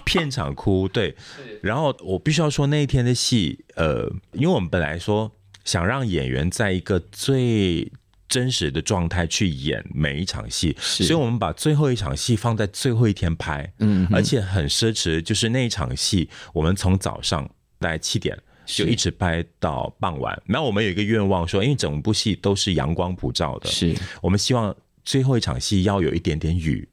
[0.03, 0.87] 片场哭？
[0.87, 1.15] 对，
[1.61, 5.31] 然后我必须要说那一天的戏，呃，因为我们本来说
[5.63, 7.91] 想让演员在一个最。
[8.27, 17.47] 真实的状态去演每一场戏，所以我们把最后一场戏放在最后一天拍，嗯，而且很奢侈，就是那一场戏，我们从早上
[17.79, 20.41] 大概七点就一直拍到傍晚。
[20.45, 23.95] 那我们有一个愿望说，因为整部戏都是阳光普照的，是。
[24.21, 26.87] 我们希望最后一场戏要有一点点雨，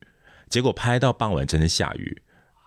[0.51, 2.23] 结果拍到傍晚真的下雨，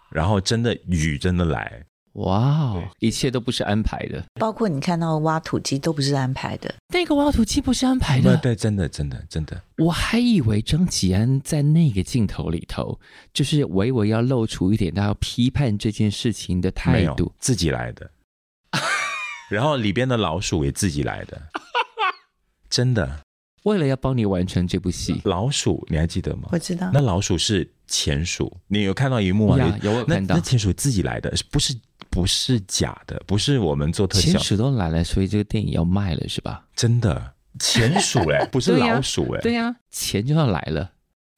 [0.10, 1.86] 然后真的雨真的来。
[2.16, 6.74] 哇哦，一切都不是安排的，包括你看到挖土机都不是安排的。
[6.88, 9.62] 那个挖土机不是安排的，对，对，真的，真的，真的。
[9.78, 12.98] 我还以为张吉安在那个镜头里头，
[13.34, 18.10] 就是微微要露出一点他要批判这件事情的态度，自己来的。
[19.52, 21.42] 然后里边的老鼠也自己来的，
[22.70, 23.20] 真的，
[23.64, 25.22] 为了要帮你完成这部戏。
[25.26, 26.48] 老鼠你还记得吗？
[26.52, 29.58] 我知道，那老鼠是钱鼠，你有看到一幕吗？
[29.82, 30.36] 有，有看到。
[30.36, 31.76] 那钱鼠自己来的，不是？
[32.08, 36.66] 不是假的，不是我们做特效，钱鼠都来了，所以这个电影要卖了是吧？
[36.74, 40.90] 真的，钱鼠哎、欸， 不是老鼠哎、欸，对呀、啊，钱、啊、就要来了。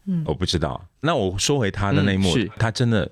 [0.05, 0.87] 嗯，我不知道。
[0.99, 3.09] 那我说回他的那一幕，嗯、他真的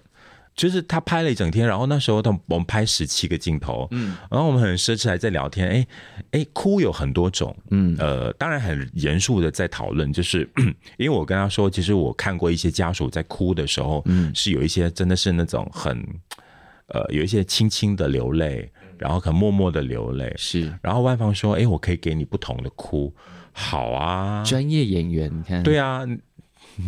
[0.55, 5.87] 就是他拍了一整天，然后那时候他我们拍十七个镜头，嗯，然后我们很奢侈还在聊天，哎
[6.31, 10.49] 哎，哭有很多种，嗯呃，当然很严肃的在讨论，就是
[10.97, 16.03] 因为我跟他说，其实我看过一些家属在哭的时候，嗯，是有一些真的是那种很。
[16.89, 20.71] 呃，有一些轻轻的流泪，然后可能默默的流泪，是。
[20.83, 23.11] 然后万芳说：“哎，我可以给你不同的哭。”
[23.51, 26.05] 好啊，专业演员，你看，对啊，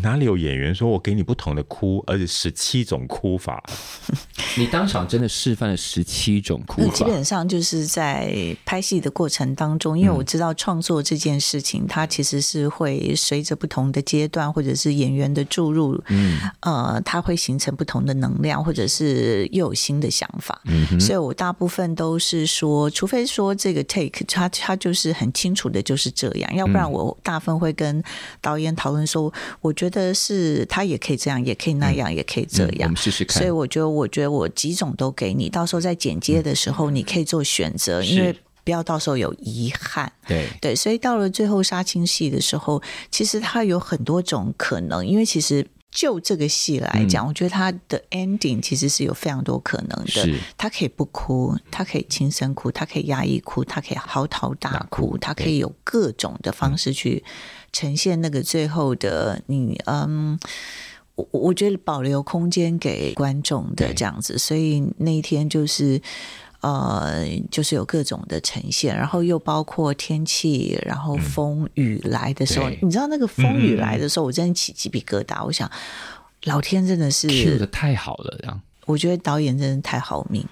[0.01, 3.63] 哪里有演员说我给你不同的哭，而且十七种哭法？
[4.57, 6.93] 你当场真的示范了十七种哭法。
[6.93, 8.33] 基本上就是在
[8.65, 20.59] 拍戏的过程当中，因为我知道创作这件事情，嗯、它其实是会随着不同的阶段，或者是演员的注入，嗯，呃，它会形成不同的能量，或者是又有新的想法。
[20.65, 28.03] 嗯哼，所以我大部分都是说，除非说这个 take，它它就是很清楚的就是这样，要不然我大部分会跟
[28.41, 29.73] 导演讨论说，我。
[29.77, 32.89] 觉得是他也可以这样，也可以那样，嗯、也可以这样。
[32.89, 33.37] 我们试试看。
[33.37, 40.11] 所以我觉得，我觉得我几种都给你，到时候在剪接的时候，你可以做选择，嗯、因为不要到时候有遗憾。
[40.27, 50.11] 对对，所以到了最后杀青戏的时候，其实它有很多种可能，因为其实就这个戏来讲，嗯、我觉得他的 ending 其实是有非常多可能的。
[50.11, 57.23] 是，它可以不哭，他可以轻声哭，他可以压抑哭，他可以嚎啕大哭，他可以有各种的方式去。
[57.73, 60.39] 呈现那个最后的你，嗯，
[61.15, 66.01] 我我觉得保留空间给观众的这样子，所以那一天就是，
[66.61, 75.43] 呃，就是有各种的呈现，然后又包括天气，然后风雨来的时候，嗯、你知道那个风雨来的时候，我真的起鸡皮疙瘩。
[75.43, 75.69] 嗯、我想，
[76.43, 80.45] 老天真的是 Q 的太好了，这样，我觉得导演真的太好命，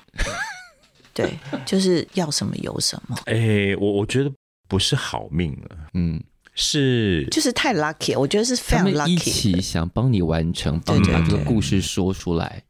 [1.13, 3.17] 对，就是要什么有什么。
[3.25, 4.31] 哎、欸，我我觉得
[4.67, 6.21] 不是好命了，嗯。
[6.57, 9.09] 是，就是太 lucky，我觉得是非常 lucky。
[9.09, 12.63] 一起想帮你完成，帮你把这个故事说出来。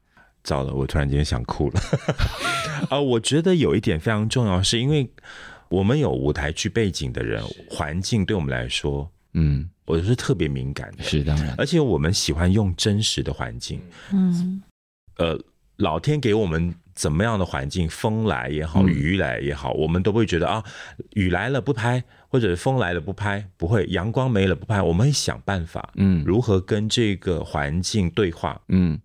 [0.45, 1.81] 糟了，我突然间想哭了。
[2.87, 5.09] 啊、 呃，我觉得有一点非常重要，是因为
[5.67, 11.03] 我们有舞台剧背景的人，环境对我们来说，嗯，我是特别敏感的。
[11.03, 13.81] 是当然，而且我们喜欢用真实的环境。
[14.13, 14.61] 嗯，
[15.17, 15.37] 呃，
[15.75, 16.73] 老天给我们。
[16.95, 20.63] 怎么样的环境，风来也好，雨来也好，嗯、我们都不会觉得啊，
[21.09, 28.97] 雨来了不拍，或者风来了不拍，不会，阳光没了不拍，我们会想办法，嗯，如何跟这个环境对话，嗯，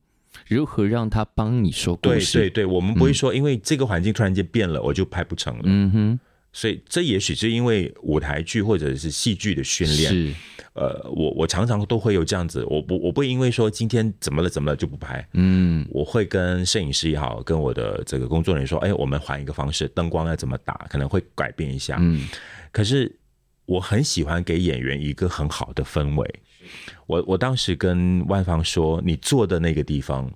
[0.57, 6.21] 如何让他帮你说故事，对对对，我们不会说，因为这个环境突然间变了，嗯、我就拍不成了，嗯哼。
[6.53, 10.35] 所以这也许是因为舞台剧或者是戏剧的训练，是，
[10.73, 22.29] 呃，我我常常都会有这样子，我不我不会因为说今天怎么了怎么了就不拍，嗯，我会跟摄影师也好，跟我的这个工作人员说，哎，我们换一个方式，灯光要怎么打，可能会改变一下，嗯，
[22.73, 23.17] 可是
[23.67, 26.35] 我很喜欢给演员一个很好的氛围，
[27.07, 30.29] 我我当时跟万芳说，你坐的那个地方，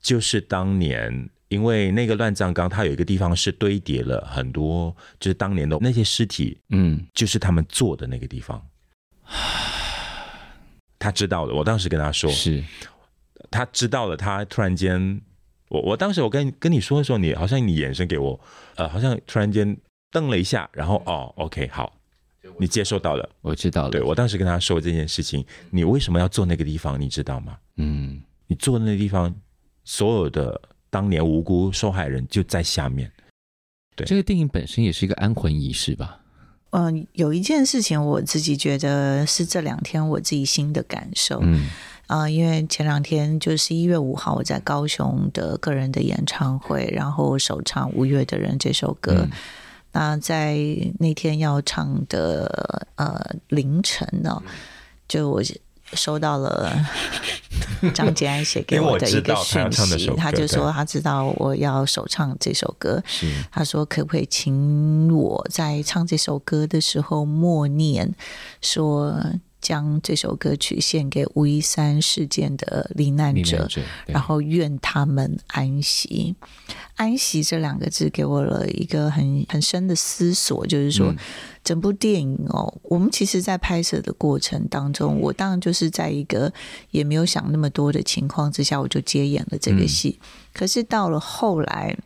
[0.00, 1.30] 就是当年。
[1.50, 8.64] 因为那个乱葬岗，它有一个地方是堆叠了很多，就是当年的那些尸体，嗯，就是他们坐的那个地方。
[10.96, 12.62] 他知道了，我当时跟他说，是，
[13.50, 14.16] 他知道了。
[14.16, 15.20] 他突然间，
[15.70, 18.40] 我我当时我跟跟你说的时候，你好像你眼神给我，
[18.76, 19.76] 呃，好像突然间
[20.12, 21.98] 瞪了一下，然后哦，OK，好，
[22.58, 23.90] 你接受到了，我知道了。
[23.90, 27.00] 对，我当时跟他说这件事情，你为什么要做那个地方？
[27.00, 27.58] 你知道吗？
[27.76, 29.34] 嗯，你坐的那个地方，
[29.84, 30.60] 所有的。
[30.92, 33.08] 当年无辜受害人就在下面。
[33.94, 36.18] 对，这个电影本身也是一个安魂仪式吧？
[36.70, 41.38] 嗯，有一件事情我自己觉得是这两天我自己新的感受。
[41.44, 41.68] 嗯
[42.08, 49.14] 啊、呃，因为前两天就是一月五号我在高雄的个人的演唱会，然后首唱《五月的人》这首歌。
[49.14, 49.30] 嗯、
[49.92, 50.58] 那在
[50.98, 54.42] 那天要唱的呃凌晨呢，
[55.06, 55.40] 就我。
[55.94, 56.72] 收到了
[57.94, 63.02] 张杰安写给我的一个讯息，他，他就说他知道我要首唱这首歌，
[63.50, 68.14] 他说可不可以请我在唱这首歌的时候默念
[68.60, 69.14] 说。
[69.60, 73.68] 将这首歌曲献给五一三事件的罹难者，
[74.06, 76.34] 然后愿他们安息。
[76.96, 81.14] 安息这两个字给我了一个很很深的思索，就是说，
[81.64, 86.52] 整部电影哦，我们其实，在拍摄的过程当中，我当然就是在一个
[86.90, 90.18] 也没有想那么多的情况之下，我就接演了这个戏。
[90.52, 91.96] 可是到了后来。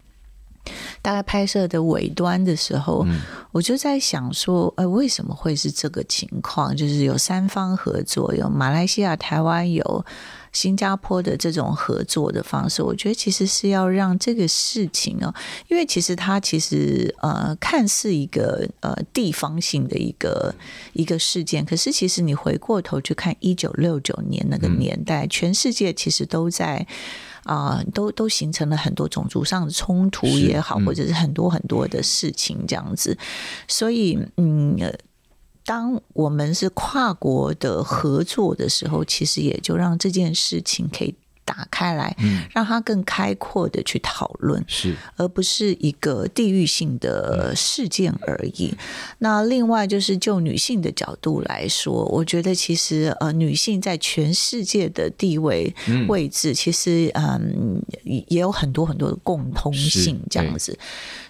[1.02, 3.20] 大概拍摄的尾端的时候，嗯、
[3.52, 6.74] 我就在想说，哎，为什么会是这个情况？
[6.74, 10.04] 就是有三方合作，有马来西亚、台湾、有
[10.52, 12.82] 新加坡的这种合作的方式。
[12.82, 15.34] 我觉得其实是要让这个事情哦，
[15.68, 20.54] 因为其实它其实呃看似一个呃地方性的一个
[20.92, 26.86] 一个事件，可是其实你回过头去看一九六九年那个年代，嗯、全世界其实都在。
[27.44, 33.16] 啊、呃，都都形成了很多种族上的冲突也好，嗯、或者是很多很多的事情这样子。
[33.68, 34.76] 所以，嗯，
[35.64, 41.14] 当我们是跨国的合作的时候，其实也就让这件事情可以
[41.44, 48.68] 打开来，嗯，让它更开阔的去讨论，是，而不是一个地域性的事件而已。
[48.72, 48.78] 嗯、
[49.18, 55.74] 那另外就是就女性的角度来说，我觉得其实呃，女性在全世界的地位
[56.08, 60.78] 位置，其实嗯，也有很多很多的共通性这样子。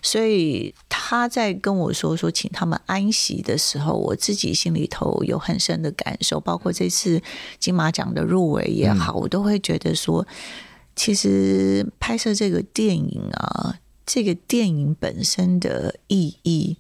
[0.00, 7.20] 所以他在跟我说说请他们安息的时候，我自己心里头有很深的感受，包括这次
[7.58, 10.26] 金马奖的入围也好，我都会觉得说，
[10.94, 16.76] 其实拍摄这个电影啊，这个电影本身的意义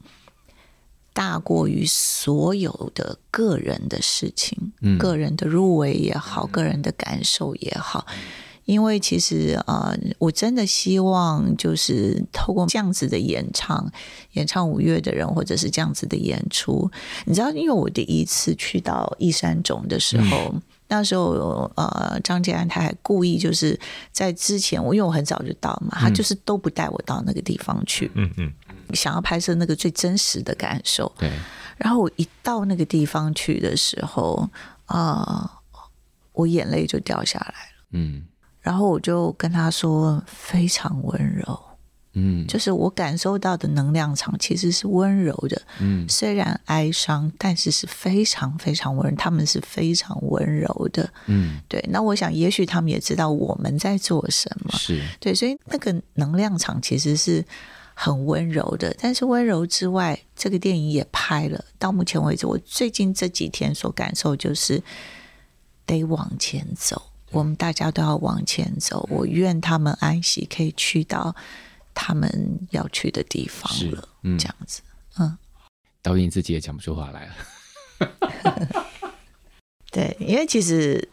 [1.12, 8.06] 大过于所有的个人的事情，个人的入围也好，个人的感受也好。
[8.66, 13.92] 因为其实啊、呃，我真的希望就是透过这样子的演唱，
[14.32, 16.90] 演唱五月的人，或者是这样子的演出，
[17.26, 20.62] 你知道，因为我第一次去到一山种的时候，嗯、
[20.94, 23.78] 那时候呃，张杰安他还故意就是
[24.12, 28.52] 在之前，我因为我很早就到嘛，他就是都不带我到那个地方去，嗯嗯，
[28.94, 31.10] 想要拍摄那个最真实的感受。
[31.18, 31.30] 对，
[31.76, 34.48] 然后我一到那个地方去的时候
[34.86, 35.80] 啊、呃，
[36.32, 38.24] 我眼泪就掉下来了，嗯。
[38.60, 41.60] 然后我就跟他说，非常温柔，
[42.14, 51.84] 嗯，就是我感受到的能量场其实是温柔的，嗯，虽然哀伤，但是是非常非常温柔，他们是非常温柔的，嗯，对。
[51.90, 57.44] 那我想，也许他们也知道我们在做什么，是对，所以那个能量场其实是
[57.94, 58.94] 很温柔的。
[59.00, 61.64] 但是温柔之外，这个电影也拍了。
[61.78, 64.82] 到目前为止，我最近这几天所感受就是
[65.84, 67.10] 得往前走。
[67.30, 69.04] 我们大家都要往前走。
[69.10, 71.34] 我愿他们安息，可以去到
[71.94, 74.08] 他们要去的地方了。
[74.22, 74.82] 嗯，这样子，
[75.18, 75.38] 嗯，
[76.02, 77.34] 导演自己也讲不出话来了。
[79.90, 81.08] 对，因为其实。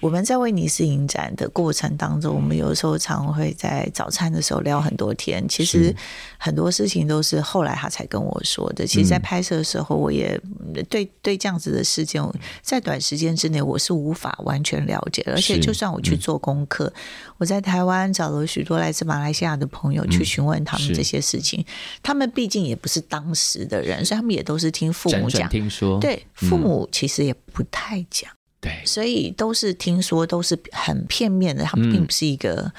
[0.00, 5.46] 我们在威尼斯影展的过程当中，我们有时候常会在早餐的时候聊很多天。
[5.46, 5.94] 其实
[6.38, 8.86] 很多事情都是后来他才跟我说的。
[8.86, 10.40] 其实，在拍摄的时候，我也
[10.88, 12.22] 对对这样子的事件，
[12.62, 15.22] 在短时间之内我是无法完全了解。
[15.26, 16.90] 而且，就算我去做功课，
[17.36, 21.62] 我在台湾找了许多来自马来西亚的朋友去询问他们这些事情，
[22.02, 25.46] 他们毕竟也不是当时的人，所以他们也都是听父母讲。
[25.50, 28.30] 听说，对，父母其实也不太讲。
[28.60, 32.70] 对，所以都是听说，都是很片面的，他们并不是一个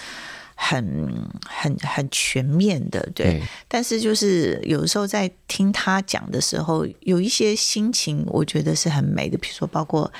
[0.53, 3.25] 很、嗯、很很全面的，对。
[3.25, 9.35] 对，但是就是有时候在听他讲的时候，有一些心情，我觉得是很美的。
[9.39, 10.11] 比如说，包括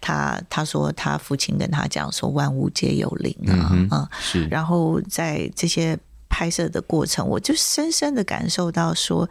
[0.00, 4.46] 他他说他父亲跟他讲说“万物皆有灵”啊，嗯，嗯，是。
[4.46, 5.98] 然后在这些
[6.30, 9.28] 拍摄的过程，我就深深的感受到说，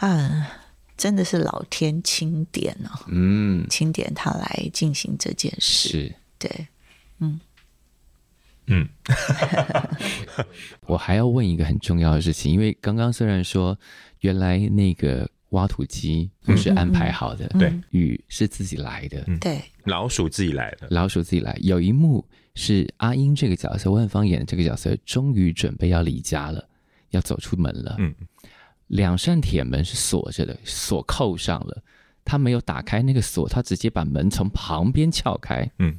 [0.00, 0.42] 嗯。
[1.00, 6.14] 真的是老天钦点哦，嗯，钦点他来进行这件事，是。
[6.38, 6.68] 对，
[7.20, 7.40] 嗯。
[8.66, 8.86] 嗯，
[10.86, 13.76] 我还要问一个很重要的事情，因为刚刚虽然说
[14.20, 21.56] 原来那个挖土机不是安排好的，对、嗯，雨是自己来的，对、嗯，老鼠自己来的，老鼠自己来。
[21.62, 22.22] 有一幕
[22.54, 26.68] 是阿英这个角色，万芳演的这个角色，终于准备要离家了，
[27.08, 28.14] 要走出门了，嗯。
[28.90, 31.82] 两扇铁门是锁着的，锁扣上了，
[32.24, 35.70] 他没有打开那个锁，他直接把门从旁边撬开。
[35.78, 35.96] 嗯，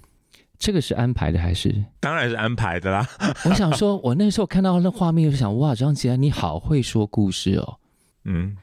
[0.59, 1.73] 这个是安排的还是？
[2.01, 3.07] 当然是安排的啦。
[3.45, 7.79] 我想说，我那时候看到那画面，就想哇，张吉安你好会说故事哦。
[8.25, 8.57] 嗯，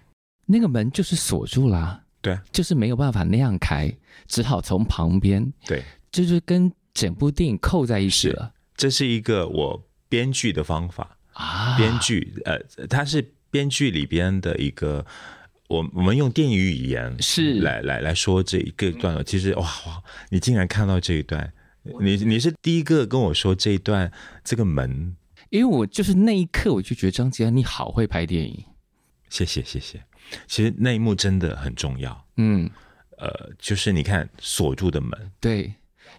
[0.44, 3.90] 那个门就是锁住啦，对，就是没有办法那样开，
[4.26, 5.50] 只好从旁边。
[5.66, 8.52] 对，就是跟整部电影扣在一起了。
[8.76, 13.32] 这是一个我编剧的方法啊，编剧呃，他是。
[13.50, 15.04] 编剧里边的一个，
[15.68, 17.60] 我我们用电影语言是。
[17.60, 19.22] 来来来说这一个段落。
[19.22, 21.52] 其实哇哇，你竟然看到这一段，
[22.00, 24.12] 你你是第一个跟我说这一段
[24.44, 25.16] 这个门，
[25.50, 28.64] 因为我就是那一刻我就觉得张吉安你好会拍电影，
[29.28, 30.02] 谢谢谢谢。
[30.46, 32.68] 其实那一幕真的很重要，嗯，
[33.16, 35.72] 呃，就是你看锁住的门，对，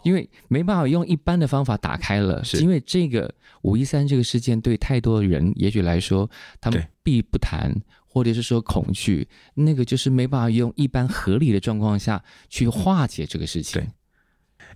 [0.04, 3.34] 因为没办法用一般的方法打开了，是因为这个。
[3.64, 6.30] 五一三这个事件对太多人，也许来说，
[6.62, 7.76] 他们避不谈，
[8.08, 13.82] 或者是说恐惧，那个就是没办法用一般合理的状况下去化解这个事情。
[13.82, 13.89] 对，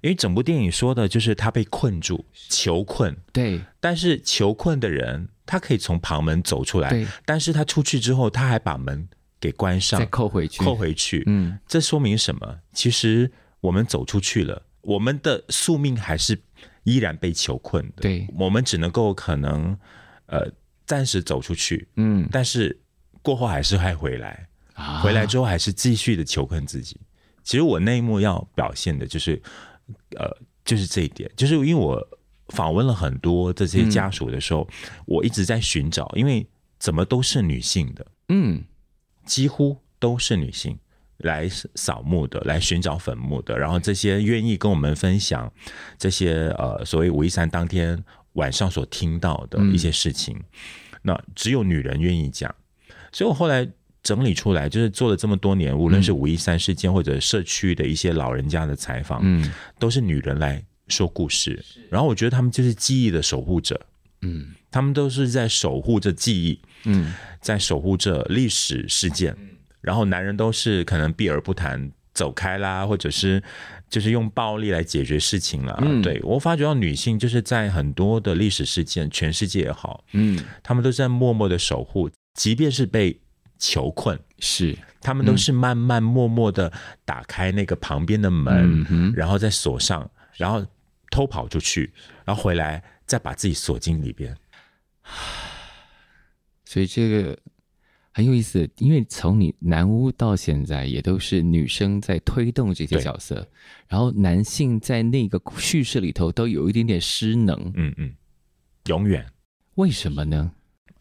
[0.02, 3.16] 因为整部电影说的就是他被困住，囚困。
[3.32, 9.08] 对，但是囚困的人他可以从旁门走出来，对，但是他出去之后，他还把门
[9.40, 11.24] 给关上，再扣回去，扣回去。
[11.28, 12.60] 嗯，这说明什么？
[12.74, 16.40] 其实我们走出去了，我们的宿命还是。
[16.86, 19.74] 依然被囚困的，对，我们只能够可能，
[20.26, 20.52] 呃，
[20.86, 22.78] 暂时走出去，嗯，但是
[23.22, 27.00] 过后还是会回来，啊，回来之后还是继续的囚困自己。
[27.42, 29.42] 其实我那一幕要表现的就是，
[30.18, 30.30] 呃，
[30.66, 32.06] 就是这一点，就是因为我
[32.50, 36.46] 访问了很多这些家属的时候，嗯、我一直在寻找，因为
[36.80, 38.62] 怎么都是女性的，嗯，
[39.26, 40.78] 几乎都是女性
[41.18, 45.52] 来扫墓的，来寻找坟墓的，然后这些愿意跟我们分享
[45.98, 48.04] 这些呃所谓五一三当天
[48.34, 52.54] 晚上所听到的一些事情，嗯、那只有女人愿意讲，
[53.12, 53.68] 所以我后来。
[54.04, 59.50] 整理出来就是做了这么多年，无论是五一三事件或者社区的一些老人家的采访，嗯，
[59.80, 61.64] 都是女人来说故事。
[61.90, 63.80] 然后我觉得他们就是记忆的守护者，
[64.20, 69.34] 嗯，他们都是在守护着记忆，嗯，在守护着历史事件。
[69.84, 73.44] 然后男人都是可能避而不谈，走开啦，或者是
[73.88, 75.78] 就是用暴力来解决事情啦。
[75.84, 83.20] 嗯，对，我发觉到女性就是在很多的历史事件，全世界也好，嗯，他们都在默默的守护，即便是被。
[83.60, 86.70] 囚困是，他们都是慢慢默默的
[87.06, 90.66] 打开那个旁边的门，嗯、然后再锁上，然后
[91.10, 91.94] 偷跑出去，
[92.26, 94.36] 然后回来再把自己锁进里边。
[96.66, 97.38] 所以这个
[98.14, 103.46] 很有意思，因为从你南屋到现在也都是女生在推动这些角色，
[103.88, 107.72] 然后男性在那个叙事里头都有一点点失能。
[107.76, 108.14] 嗯嗯，
[108.86, 109.26] 永远。
[109.76, 110.52] 为什么呢？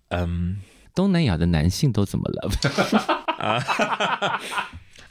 [0.08, 0.58] 嗯。
[0.94, 2.50] 东南亚的男性都怎么了？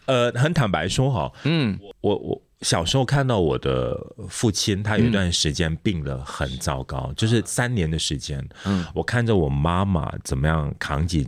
[0.06, 3.97] 呃，很坦白说哈，嗯，我我小时候看到我的
[4.30, 8.47] 父亲，他有一段时间病得很糟糕，嗯、就是三年的时间。
[8.66, 11.28] 嗯，我看着我妈妈怎么样扛起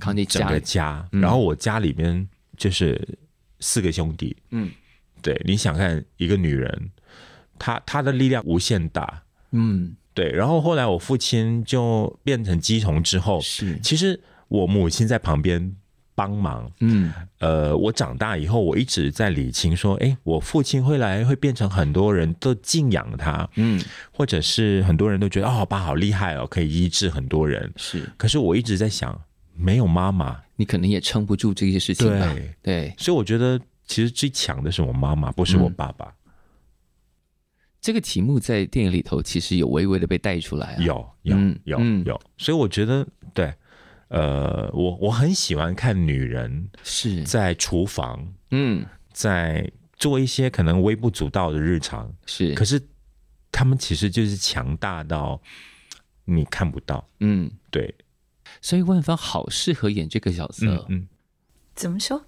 [0.00, 3.00] 扛起整个家，然后我家里面就是
[3.60, 4.36] 四个兄弟。
[4.50, 4.70] 嗯，
[5.22, 6.90] 对，你想看一个女人，
[7.58, 9.22] 她她的力量无限大。
[9.52, 9.94] 嗯。
[10.12, 15.72] 对，然后后来我父亲就变成鸡童之后，是其实我母亲在旁边
[16.16, 16.70] 帮忙。
[16.80, 23.80] 嗯，呃，我长大以后，我一直在理清说，哎，我父亲会来会变成很多人都敬仰他，嗯，
[24.10, 27.72] 或者是很多人都觉得哦，爸好厉害哦，可以医治很多人。
[27.76, 29.18] 是，可是我一直在想，
[29.60, 32.32] 没有妈妈，你可能也撑不住这些事情吧？
[32.34, 36.06] 对，对，所以我觉得其实最强的是我妈妈，不是我爸爸。
[36.06, 36.14] 嗯
[37.82, 41.34] 这个题目在电影里头其实有微微的被带出来啊，有有
[41.64, 43.50] 有有，所以我觉得对，
[44.08, 47.24] 呃，我我很喜欢看女人是。
[47.24, 48.84] 在厨房，嗯，
[49.14, 52.78] 在做一些可能微不足道的日常，是，可是
[53.50, 55.40] 他们其实就是强大到
[56.26, 57.94] 你看不到，嗯，对，
[58.60, 61.08] 所以万芳好适合演这个角色，嗯，嗯，
[61.74, 62.26] 怎么说？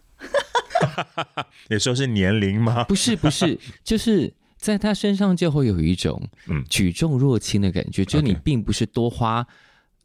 [1.68, 2.84] 你说是年龄吗？
[2.84, 4.34] 不是不是， 就是。
[4.62, 6.22] 在他身上就会有一种
[6.70, 9.44] 举重若轻的感觉，嗯、就你并不是多花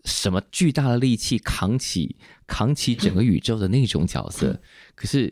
[0.04, 2.16] 什么巨大的力气扛起
[2.48, 4.60] 扛起整个宇宙的那种角色，嗯、
[4.96, 5.32] 可是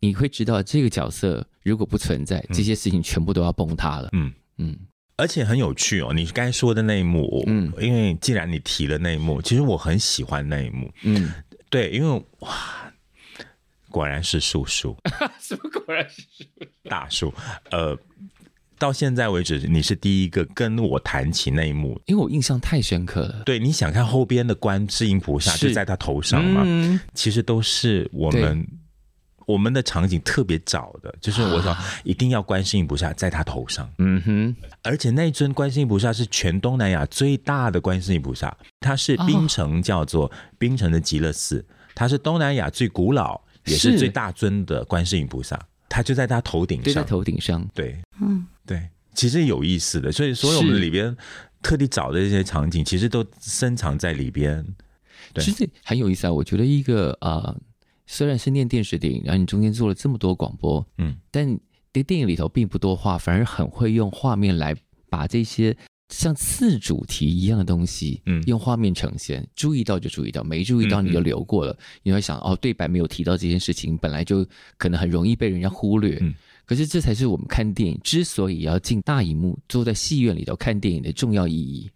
[0.00, 4.10] 你会知道这个角色如果不存在，嗯、这些事情全部都要崩塌了。
[4.12, 4.78] 嗯嗯，
[5.16, 10.90] 而且很有趣哦，你刚才说的那一幕，嗯，因为既然你提了那一幕，其实我很喜欢那一幕。
[11.02, 11.32] 嗯，
[11.70, 12.92] 对，因为哇，
[13.90, 14.96] 果然是叔叔，
[15.40, 16.24] 什么果然是
[16.84, 17.32] 大叔？
[17.70, 17.98] 呃。
[18.78, 23.44] 到现在为止，你是第一个跟我谈起那一幕，因为我印象太深刻了。
[23.44, 26.64] 对，你想看后边的观世音菩萨就在他头上嘛？
[26.66, 28.66] 嗯、其实都是我们对
[29.46, 33.90] 我们的场景特别早的，就是我想一定要观世音菩萨在他头上。
[33.98, 41.64] 嗯哼，而且那尊观世音菩萨是全东南亚最大的观世音菩萨，它是槟城叫做槟城的极乐寺，
[41.94, 45.58] 它是东南亚最古老也是最大尊的观世音菩萨。
[45.88, 51.14] 它就在他头顶上，就在头顶上，对，嗯，对，其实有意思的，所以所以我们里边
[51.60, 54.64] 特地找的这些场景，其实都深藏在里边。
[55.34, 56.32] 对，其实很有意思啊！
[56.32, 57.54] 我觉得一个呃，
[58.06, 61.58] 虽然是念电视电影，然后你中间做了这么多广播，嗯，但
[61.92, 64.74] 这电影里头并不多话，反而很会用画面来
[65.08, 65.76] 把这些。
[66.08, 71.72] 像次主题一样的东西，嗯，用画面呈现，注意到就注意到，没注意到你就流过了。
[71.72, 74.46] 嗯嗯，你会想，哦，对白没有提到这件事情，本来就
[74.76, 76.18] 可能很容易被人家忽略。
[76.20, 76.34] 嗯，
[76.66, 81.90] 可是这才是我们看电影之所以要进大荧幕，坐在戏院里头看电影的重要意义。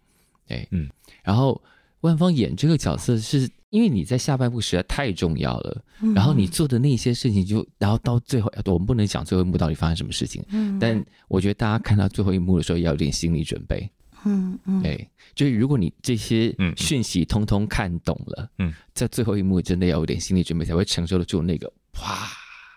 [0.47, 0.89] 哎，嗯，
[1.23, 1.61] 然后
[2.01, 13.89] 万芳演这个角色，是因为你在下半部实在太重要了，嗯、然后你做的那些事情就，然后到最后，我们不能讲最后一幕到底发生什么事情，嗯，但我觉得大家看到最后一幕的时候，要有点心理准备。
[14.25, 22.27] 嗯嗯，哎，就是如果你这些讯息通通看懂了，嗯，在最后一幕真的要有点心理准备，才会承受得住那个哇，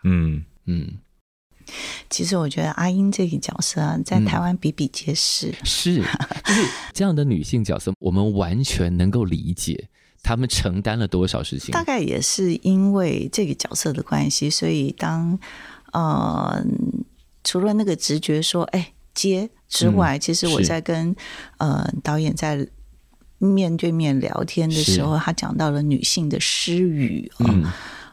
[0.04, 0.86] 嗯嗯。
[2.08, 9.88] 其实我觉得阿英这个角色啊，在台湾比比皆是，是，就是这样的女性角色，我们完全能够理解
[10.22, 11.72] 她们承担了多少事情。
[11.72, 15.38] 大概也是因为这个角色的关系，所以当
[15.92, 16.64] 呃，
[17.44, 18.92] 除了那个直觉说，哎。
[19.12, 21.14] 接之外，嗯、其实我在跟
[21.58, 22.66] 呃导演在
[23.38, 27.44] 面对面聊天的时候，他讲到了女性的失语啊。
[27.48, 27.72] 嗯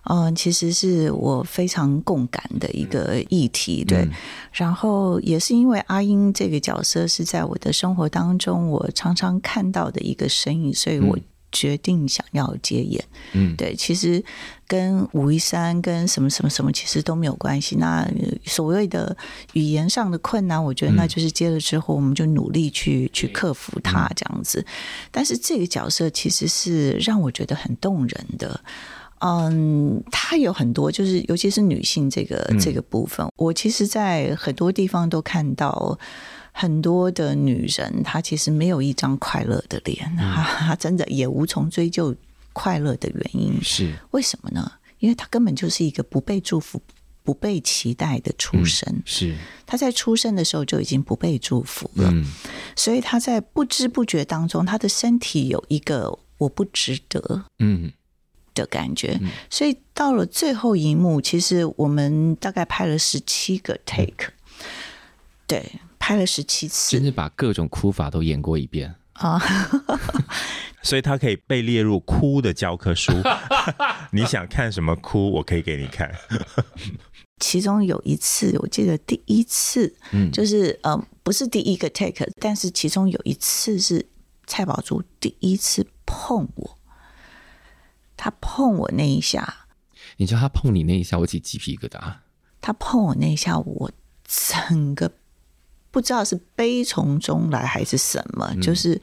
[0.09, 3.99] 嗯，其实是我非常共感的一个议题，对。
[3.99, 4.11] 嗯、
[4.51, 11.17] 然后也是因为阿英这个角色是在我的生活当中，我常常看到的一个身影，所以我
[11.51, 13.03] 决定想要接演。
[13.33, 14.23] 嗯，对，其实
[14.67, 17.75] 跟武夷山跟什么什么什么其实都没有关系。
[17.77, 18.07] 那
[18.45, 19.15] 所谓的
[19.53, 24.65] 语言上的困难，我觉得那就是接了之后，我们就努力去去克服它这样子。
[25.11, 28.59] 但是这个角色其实是让我觉得很动人的。
[29.19, 35.97] 嗯，她有很多，就是尤其是女性这个、嗯、这个部分，我其实，在很多地方都看到
[36.59, 42.15] 很多的女人，她其实没有一张快乐的脸，她、嗯、真的也无从追究
[42.51, 43.61] 快乐的原因。
[43.61, 43.93] 是。
[44.09, 44.71] 为什么呢？
[44.97, 46.81] 因为她根本就是一个不被祝福、
[47.21, 49.35] 不被期待的出生，嗯、是。
[49.67, 52.25] 她在出生的时候就已经不被祝福了，嗯、
[52.75, 57.91] 所以她在不知不觉当中，她的身体有一个我不值得，嗯。
[58.55, 59.19] 的感觉，
[59.51, 64.31] 所以到了最后一幕，其实我们大概拍了十七个 take，
[65.45, 65.73] 对，
[66.07, 69.37] 拍了十七次，甚至把各种哭法都演过一遍啊！
[70.81, 73.11] 所以他可以被列入哭的教科书。
[74.13, 76.09] 你想看什么哭，我可以给你看。
[77.41, 84.07] 其中有一次，我记得第一次，嗯，就是呃，不是第一个 take，但是其中有一次是
[84.45, 86.77] 蔡宝珠第一次碰我。
[88.15, 89.67] 他碰我那一下，
[90.15, 91.99] 你知道他碰你那一下，我起鸡皮疙瘩。
[92.61, 93.91] 他碰我那一下，我
[94.23, 95.11] 整个
[95.97, 99.01] 不知道是悲从中来还是什么，嗯、就是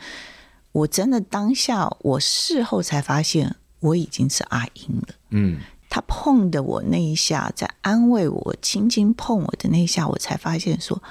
[0.70, 5.08] 我真的当下，我事后才发现我已经是阿英了。
[5.30, 5.58] 嗯，
[5.90, 11.02] 他碰的我那一下，在安慰我，轻轻碰我的那一下，我才发现说，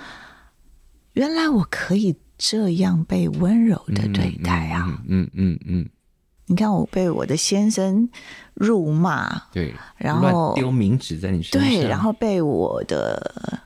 [1.15, 5.03] 原来我可以这样被温柔的对待啊！
[5.09, 5.89] 嗯嗯嗯。
[6.45, 8.09] 你看我被我的先生
[8.53, 13.61] 辱骂，对，然后丢名纸在你身上，对，然后被我的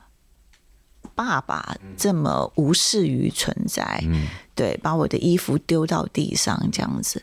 [1.18, 7.20] 爸爸这么无视于存在，嗯，对，把我的衣服丢到地上这样子，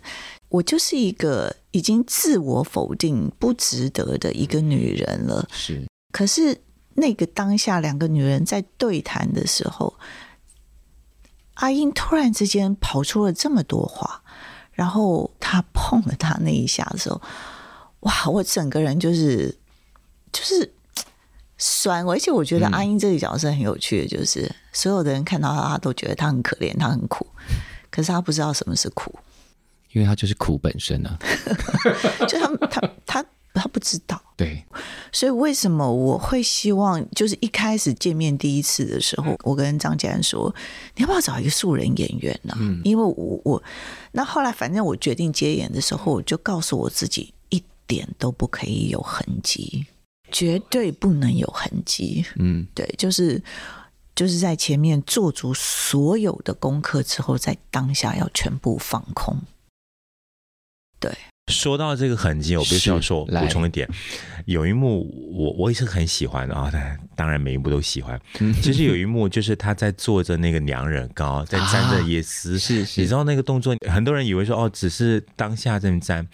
[0.49, 5.47] 我就是一个已经自我否定不值得的一个女人了。
[5.49, 6.59] 是，可是
[6.95, 9.93] 那个当下两个女人在对谈的时候，
[11.53, 14.21] 阿英突然之间跑出了这么多话。
[14.73, 17.21] 然后他碰了他那一下的时候，
[18.01, 18.27] 哇！
[18.27, 19.57] 我整个人就是
[20.33, 20.69] 就是
[21.57, 27.25] 酸，而且我觉得阿英这个角色很有趣的，就是、嗯、所有的人看到他，他都觉得他很可怜，他很苦，
[27.89, 29.13] 可是他不知道什么是苦，
[29.93, 31.17] 因为他就是苦本身啊，
[32.27, 33.21] 就他他他。
[33.21, 33.25] 他
[33.57, 34.65] 他不知道，对，
[35.13, 40.53] 所以为什么我会希望，就是一开始见面第一次的时候，我跟张家安说，
[40.97, 42.53] 你要不要找一个素人演员呢？
[42.59, 43.63] 嗯，因为我我
[44.11, 49.85] 那后来反正我决定接演的时候，我就告诉我自己，一点都不可以有痕迹，
[50.35, 52.25] 绝对不能有痕迹。
[52.35, 53.41] 嗯，对，就是
[54.13, 59.39] 就是在前面做足所有的功课之后，在当下要全部放空。
[60.99, 61.09] 对。
[61.53, 63.87] 说到这个痕迹，我必须要说补充一点，
[64.45, 66.69] 有一幕我我也是很喜欢的啊，
[67.15, 68.19] 当然每一幕都喜欢。
[68.61, 76.27] 其实有一幕就是他在做着那个娘人糕，在沾着椰丝， 是是，你知道那个动作，很多人以为说哦，只是当下这么沾。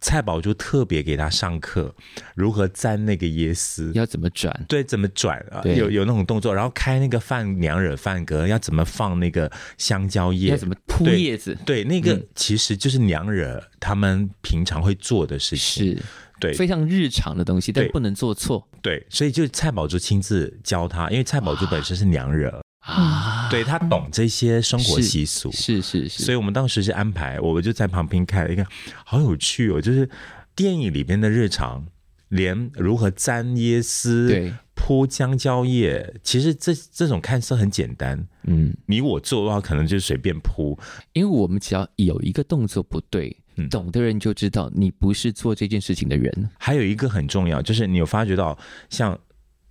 [0.00, 1.94] 蔡宝珠特别给他上课，
[2.34, 4.64] 如何粘那个椰丝，要怎么转？
[4.68, 5.62] 对，怎么转啊？
[5.64, 10.50] 有有那种动作，然后开那个饭娘惹饭格，要怎么放那个香蕉叶？
[10.50, 11.56] 要怎么铺叶子？
[11.64, 16.02] 对，对，那个其实就是娘惹他们平常会做的事情，是
[16.38, 18.68] 对非常日常的东西，但不能做错。
[18.82, 22.60] 对，所以就蔡宝珠亲自教他，因为蔡宝珠本身是娘惹。
[22.86, 23.15] 啊，
[23.50, 28.66] 对，他懂这些生活习俗，是是是，是，所以我们当时是安排，我们就在旁边看一个，
[29.04, 30.08] 好有趣哦，就是
[30.54, 31.86] 电影里边的日常，
[32.28, 40.78] 连如何沾椰丝，对，铺香蕉叶，其实这这种看似很简单，嗯，你我做的话，可能就随便铺，
[41.12, 46.50] 因为我们只要有一个动作不对，嗯，懂的人就知道你不是做这件事情的人。
[46.58, 48.58] 还有一个很重要，就是你有发觉到
[48.90, 49.18] 像。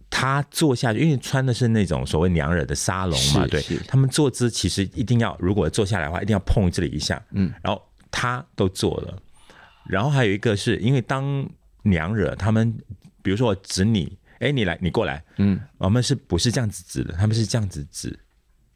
[0.10, 9.22] 他坐下去，因为穿的是那种所谓娘惹的沙龙嘛，对，他们坐姿其实一定要，如果坐下来的话，一定要碰这里一下，嗯，然后他都做了，
[9.88, 11.48] 然后还有一个是因为当
[11.84, 12.74] 娘惹他们，
[13.22, 17.14] 比如说我指你，哎，你来，你过来，嗯，我们是不是这样子指的？
[17.14, 18.18] 他们是这样子指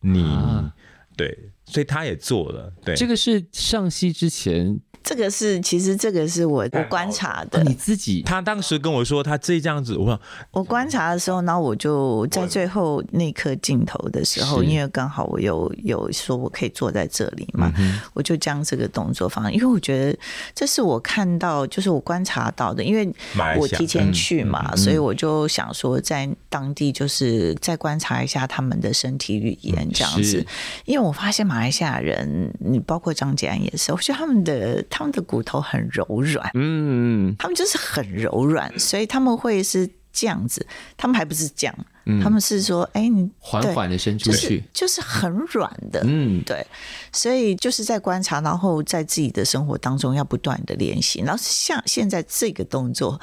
[0.02, 0.74] 你，啊、
[1.16, 2.74] 对，所以他也做了。
[2.84, 4.80] 对，这个是上戏之前。
[5.10, 7.64] 这个是，其实这个是我我观察的。
[7.64, 17.74] 你自己，他当时跟我说，他这这样子，我我观察的时候，然后我就在最后那颗镜头的时候，因为刚好我有有说我可以坐在这里嘛，
[18.14, 20.16] 我就将这个动作放，因为我觉得
[20.53, 23.12] 这是我看到，就是我观察到的，因为
[23.57, 30.45] 我提前去嘛，所以我就想说在当地就是再观察一下他们的身体语言这样子，
[30.86, 34.86] 因为我发现马来西亚人，你包括张杰安也是，我觉得他们的。
[34.99, 40.66] 他们的骨头很柔软，嗯，他们就是很柔软，所以他们会是这样子，
[40.97, 41.76] 他们还不是这样，
[42.06, 46.66] 嗯、他们是说，哎、欸，你缓缓的伸出去，就是、就是很软的，嗯，对，
[47.12, 53.20] 所以就是在观察，然后在自己的生活当中要不断的练习，然后像现在这个动作，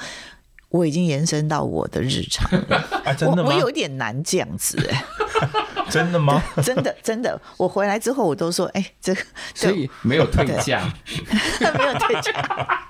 [0.69, 3.43] 我已经延伸到我的日常了，啊、真的？
[3.43, 4.77] 我我有点难这样子。
[5.91, 6.43] 真的吗？
[6.63, 9.21] 真的真的，我回来之后我都说，哎、欸，这个
[9.55, 10.93] 所以 没有退价，
[11.59, 12.85] 没有退价，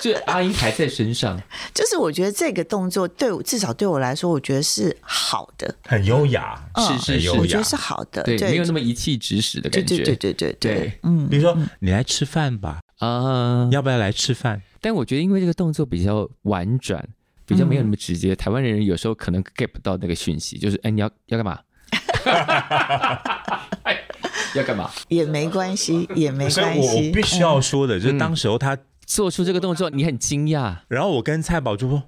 [0.00, 1.40] 就阿英还在身上。
[1.72, 10.74] 就是我觉得这个动作对我至少对我来说，我觉得是好的，很优雅，是是是，我觉得是好的，对，没有那么一气指使的感觉，对对对对对。
[10.74, 14.60] 对，嗯，比如说你来吃饭吧，啊，要不要来吃饭？
[14.80, 17.06] 但我觉得因为这个动作比较婉转，
[17.46, 21.58] 比较没有那么直接，台湾人有时候可能 get 不到那个讯息，就是哎，你要要干嘛？
[24.54, 24.90] 要干嘛？
[25.08, 26.60] 也没关系， 也没关系。
[26.60, 28.76] 所以我必须要说的，就是当时候他
[29.06, 30.76] 做出这个动作，你很惊讶。
[30.88, 32.02] 然后我跟蔡宝珠说：“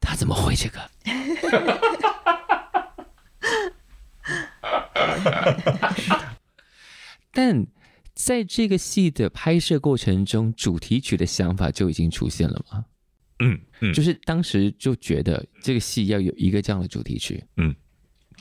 [0.00, 0.78] 他怎么会这个？”
[7.32, 7.66] 但
[8.14, 12.84] 在这个戏的拍摄过程中，主题曲的想法就已经出现了吗？
[13.40, 17.42] 嗯嗯，就是当时就觉得这个戏要有一个这样的主题曲。
[17.56, 17.74] 嗯，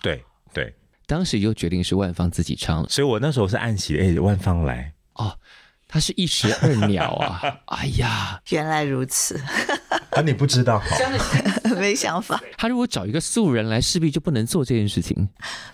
[0.01, 0.23] 对
[0.53, 0.73] 对。
[1.09, 5.33] 当时就决定是万芳自己唱，所以我那时候是暗喜，哎，万芳来哦，
[5.87, 7.41] 他是一石二鸟啊！
[7.65, 9.41] 哎呀，原来如此。
[10.11, 10.81] 啊，你不知道，
[11.79, 12.39] 没想法。
[12.57, 15.27] 他如果找一个素人来，势必就不能做这件事情。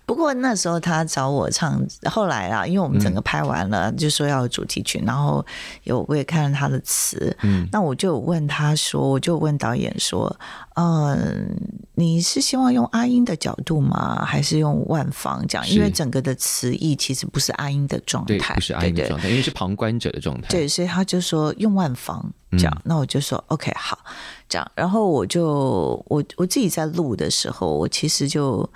[0.06, 5.46] 不过那时候他找我唱，后来啊，因为我们整个拍完了，嗯、就说要有主题曲，然后
[5.84, 10.34] 有我也看了他的词，嗯，那我就问他说，我就问导演说，
[10.76, 11.58] 嗯，
[11.96, 14.24] 你是希望用阿英的角度吗？
[14.26, 15.68] 还是用万方讲？
[15.70, 20.48] 因为整个的词义其实不是阿英的状态，对，不是阿英的状态，因为是旁观者的状态。
[20.50, 22.26] 对，所以他就说用万芳。
[22.58, 24.00] 这样，那我就说 OK 好，
[24.48, 28.70] 这样，然后我就我我自己在录的时候，我其实就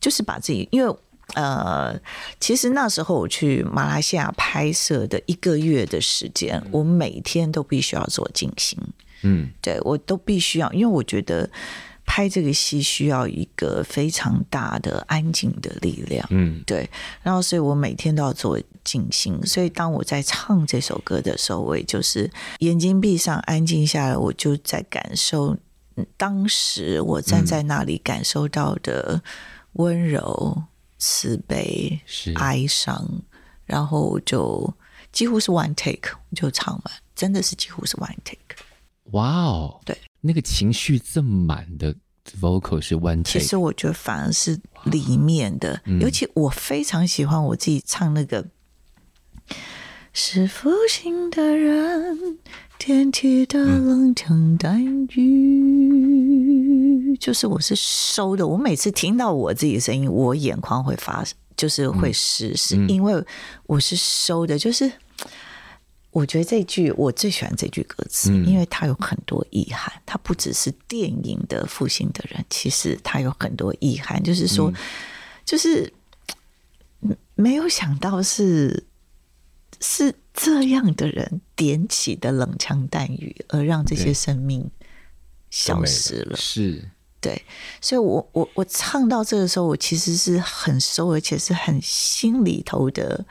[0.00, 0.96] 就是把自己，因为
[1.34, 1.98] 呃，
[2.38, 8.78] 其实那时候我去马来西亚拍摄的一个月的时间，我每天都必须要做静心，
[9.24, 11.50] 嗯，对我都必须要，因为我觉得。
[12.06, 16.86] 拍这个戏需要一个非常大的安静的力量，嗯，对。
[17.22, 19.40] 然后，所以我每天都要做静心。
[19.46, 25.56] 所以，当我在唱这首歌的时候，我也就是眼睛闭上，安静下来，我就在感受
[26.18, 29.22] 当时我站在那里感受到的
[29.72, 30.64] 温柔、
[30.98, 31.98] 慈悲、
[32.34, 33.22] 哀伤。
[33.64, 34.74] 然后我就
[35.10, 38.43] 几乎是 one take 就唱完，真的是几乎是 one take。
[39.12, 39.96] 哇哦，对。
[40.20, 41.94] 那个情绪这么满的
[42.40, 48.44] vocal 是 one take，其实我觉得反而是里面的，嗯、尤其我非常喜欢我自己唱那个。
[50.16, 52.38] 是负心的人，
[52.78, 58.46] 天气的冷清淡雨，嗯、就是我是收的。
[58.46, 61.24] 我每次听到我自己的声音，我眼眶会发，
[61.56, 63.24] 就是会湿，嗯、是因为
[63.66, 64.90] 我是收的，就是。
[66.14, 69.92] 我觉得这句我最喜欢这句歌词，嗯、因为它有很多遗憾。
[70.06, 74.74] 它不只是电影的复兴的人，其实它有很多遗憾，就是说，嗯、
[75.44, 75.92] 就是
[77.34, 78.84] 没有想到是
[79.80, 84.70] 是这样的人点起的冷枪弹雨，而让这些生命
[85.50, 86.36] 消失了。
[86.36, 86.88] 是，
[87.20, 87.42] 对。
[87.80, 93.26] 所以我我我唱到这个时候，我其实是很收，而且是很心里头的。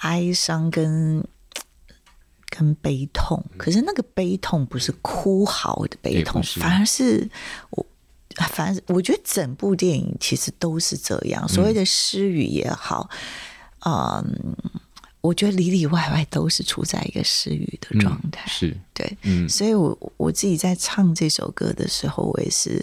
[0.00, 1.26] 哀伤跟
[2.48, 7.28] 跟悲痛，可是那个悲痛不是哭嚎的悲痛，反而是
[7.70, 7.84] 我，
[8.48, 11.46] 反正我觉得整部电影其实都是这样。
[11.48, 13.10] 所谓的失语也好，
[13.84, 14.80] 嗯，嗯，
[15.20, 18.44] 我觉得里里外外都是处在一个失语的状态。
[18.46, 22.82] 嗯、是对，嗯，所以我我自己在唱这首歌的时候，我也是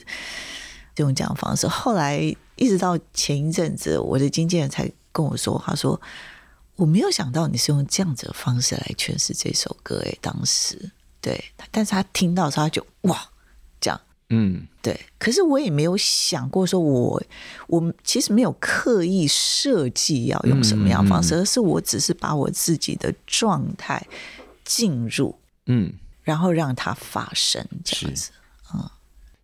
[0.97, 1.67] 用这样方式。
[1.67, 2.19] 后来
[2.55, 5.99] 一直到前一阵子，我的经纪人才跟我说，他说。
[6.75, 13.29] 我没有想到你是用这样子的方式来诠释这首歌，诶，当时对，但是他听到的时候他就哇，
[13.79, 14.99] 这样，嗯，对。
[15.17, 17.23] 可是我也没有想过说我，
[17.67, 24.05] 我我其实没有刻意设计要用什么样的方式，嗯嗯、而是我只是把我自己的状态
[24.65, 25.93] 进入，嗯，
[26.23, 28.31] 然后让它发生这样子。
[28.73, 28.89] 嗯，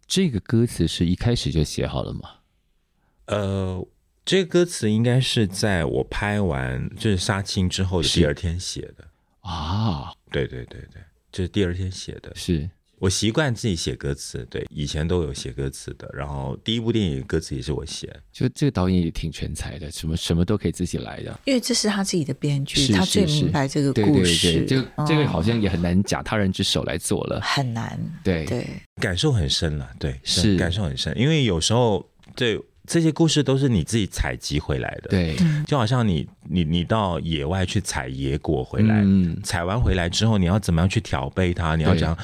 [0.07, 2.31] 这个歌词是一开始就写好了吗？
[3.27, 3.85] 呃，
[4.29, 9.03] 这个歌词应该是在我拍完就是杀青之后的第二天写的
[9.41, 10.11] 啊。
[10.31, 11.01] 对对对对，
[11.31, 12.69] 就是第二天写的，是。
[12.99, 16.07] 我习惯自己写歌词，对，以前都有写歌词的。
[16.13, 21.39] 然后第一部电影歌词也是我写，就这个导演也挺全才的，什么什么都可以自己来的。
[21.45, 24.51] 因为这是他自己的编剧，他最明白这个故事。
[24.51, 27.99] 对对对，就、嗯、这个好像也很难假他人之手来做了，很难。
[28.23, 28.67] 对对，
[29.01, 31.17] 感受很深了，对，是感受很深。
[31.17, 35.35] 因为有时候，对这些故事都是你自己采集回来的，对，
[35.67, 41.75] 就好像你你你到野外去采野果回来，嗯，采完回来之后，你要怎么样去调配它？
[41.75, 42.17] 你要讲。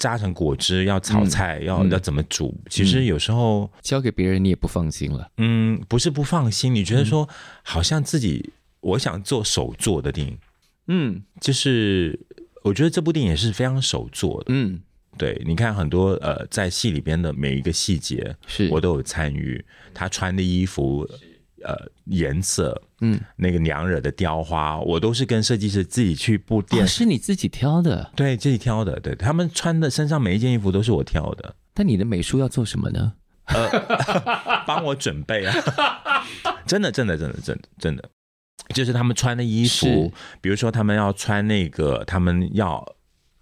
[0.00, 2.48] 榨成果汁，要炒菜，嗯、要要怎么煮？
[2.48, 5.30] 嗯、其实有时候交给别人，你也不放心了。
[5.36, 7.28] 嗯，不是不放心，你觉得说
[7.62, 10.36] 好像自己，我想做手做的电影。
[10.88, 12.18] 嗯，就是
[12.64, 14.46] 我觉得这部电影也是非常手做的。
[14.48, 14.80] 嗯，
[15.16, 19.64] 对，你看很多呃，在戏里边的每一个细节，是我都有参与。
[19.92, 21.08] 他穿的衣服。
[21.64, 26.84] 呃，颜色，嗯，那个娘惹的雕花，我都是跟设计师自己去布店。
[26.84, 28.08] 哦，是你自己挑的？
[28.14, 29.00] 对，自己挑的。
[29.00, 31.56] 对，他们穿的身上每一件衣服都是我挑的。
[31.74, 33.14] 但你的美术要做什么呢？
[33.46, 33.68] 呃，
[34.64, 35.54] 帮我准备啊！
[36.66, 38.10] 真的，真的，真的，真的，真的，
[38.72, 42.86] 就是他们穿的衣服，比如说他们要穿那个，他们要。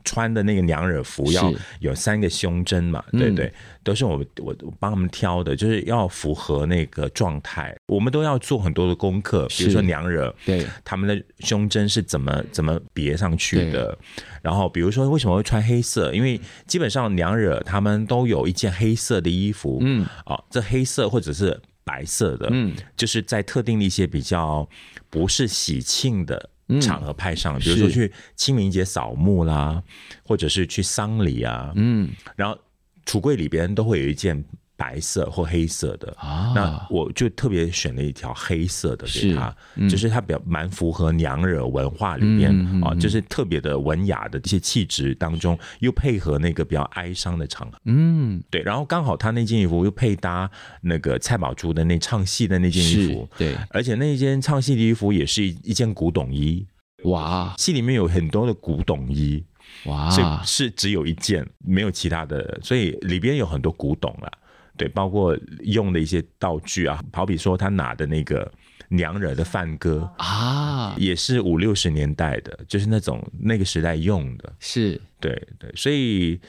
[0.04, 3.52] 穿的那个娘惹服要有三个胸针嘛，对对，
[3.82, 7.74] 都是我我我帮他们挑的，就是要符合那个状态。
[7.86, 13.96] 我们都要做很多的功课，比如说娘惹，对，他们的胸针是怎么怎么别上去的。
[14.42, 16.12] 然后比如说为什么会穿黑色？
[16.12, 24.68] 因为基本上娘惹他们都有一件黑色的衣服，嗯，啊，这黑色或者是白色的，嗯，就是在特定的一些比较
[25.08, 26.50] 不是喜庆的。
[26.80, 29.82] 场合派上，比如说去清明节扫墓啦，
[30.24, 32.58] 或者是去丧礼啊，嗯，然后
[33.06, 34.44] 橱柜里边都会有一件
[34.76, 36.12] 白色或黑色的。
[36.18, 42.50] 啊，那我就特别选了一条黑色的给他，是就是它比较蛮符合娘惹文化里面
[42.82, 50.50] 啊，嗯、就是特别的文雅的这些气质当中，又配合那个比较哀伤的场合，嗯，对，然后刚好他那件衣服又配搭
[50.80, 56.66] 那个蔡宝珠的那唱戏的那件衣服，对，而且那件唱戏的衣服也是一一件古董衣，
[57.04, 59.44] 哇，戏里面有很多的古董衣，
[59.86, 64.32] 哇，是是只有一件，没有其他的，所以里边有很多古董了。
[64.76, 68.50] 对，包括用的一些道具啊，好比说他拿的那个
[68.88, 74.52] 娘惹的饭歌啊，也是五六十年代的，就是那种那个时代用的。
[74.58, 76.40] 是，对对，所以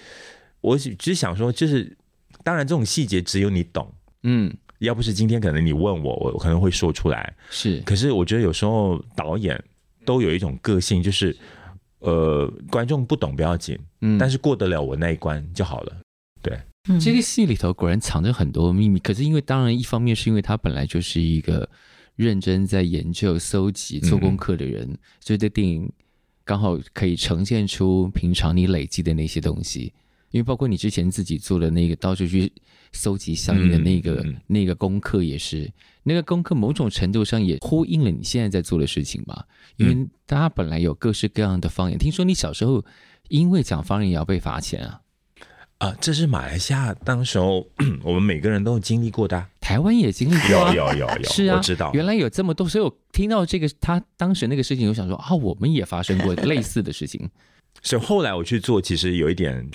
[0.61, 1.95] 我只是想说，就是
[2.43, 7.31] 当然这种细节只有你懂，嗯，要不是今天可能你问我，我可能会说出来。
[7.51, 9.63] 是，可是我觉得有时候导演
[10.03, 11.35] 都有一种个性，就是
[11.99, 15.95] 呃，观众不懂不要紧，嗯，但是过得了我那一关就好了。
[16.41, 16.59] 对。
[16.99, 21.67] 这个戏里头果然藏着很多秘密，可是因为当然一方面是因为他本来就是一个
[22.15, 25.91] 认真在研究、搜集、做功课的人，嗯、所以这电影
[26.43, 29.91] 刚好可以呈现出平常你累积的那些东西。
[30.31, 32.51] 因为包括你之前自己做的那个到处去
[32.91, 35.71] 搜集相应的那个、嗯、那个功课，也是
[36.03, 39.43] 那个功课某种程度上也呼应了你现在在做的事情嘛。
[39.77, 42.83] 因为大家本来有各式各样的方言，听说你小时候
[43.29, 44.99] 因为讲方言也要被罚钱啊。
[45.79, 47.67] 啊，这是马来西亚当时候
[48.01, 57.29] 我们每个人都有经历过的，台湾也经历过，有有有有，是啊，我知道，原来有这么多，所以我听到这个他当时那个事情，我想说啊，我们也发生过类似的事情，
[57.83, 59.69] 所以后来我去做，其实有一点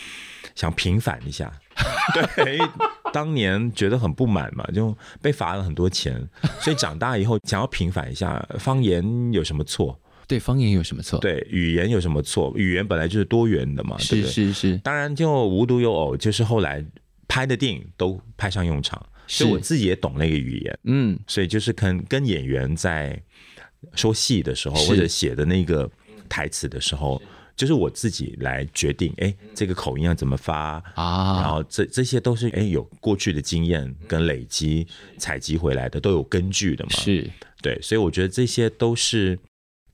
[0.55, 1.53] 想平反一下，
[2.35, 2.59] 对，
[3.13, 6.27] 当年觉得很不满嘛，就被罚了很多钱，
[6.61, 10.01] 所以长大以后想要平反一下，方言有什么错？
[10.31, 11.19] 对，方言有什么错？
[11.19, 12.53] 对，语言有什么错？
[12.55, 14.33] 语言本来就是多元的嘛，是对不对？
[14.33, 14.79] 是是。
[14.79, 16.87] 当然，就无独有偶，就是后来
[17.27, 23.21] 拍的电影都派上用场，是所以我自己也懂那个语言，嗯，所以就是跟跟演员在
[23.97, 25.91] 说戏的时候，或者写的那个
[26.29, 27.21] 台词的时候，
[27.57, 31.41] 就是我自己来决定，哎，这个口音要怎么发啊？
[31.43, 34.87] 然后这这些都是哎有过去的经验跟累积
[35.19, 37.29] 采集回来的，都有根据的嘛，是
[37.61, 39.37] 对，所以我觉得这些都是。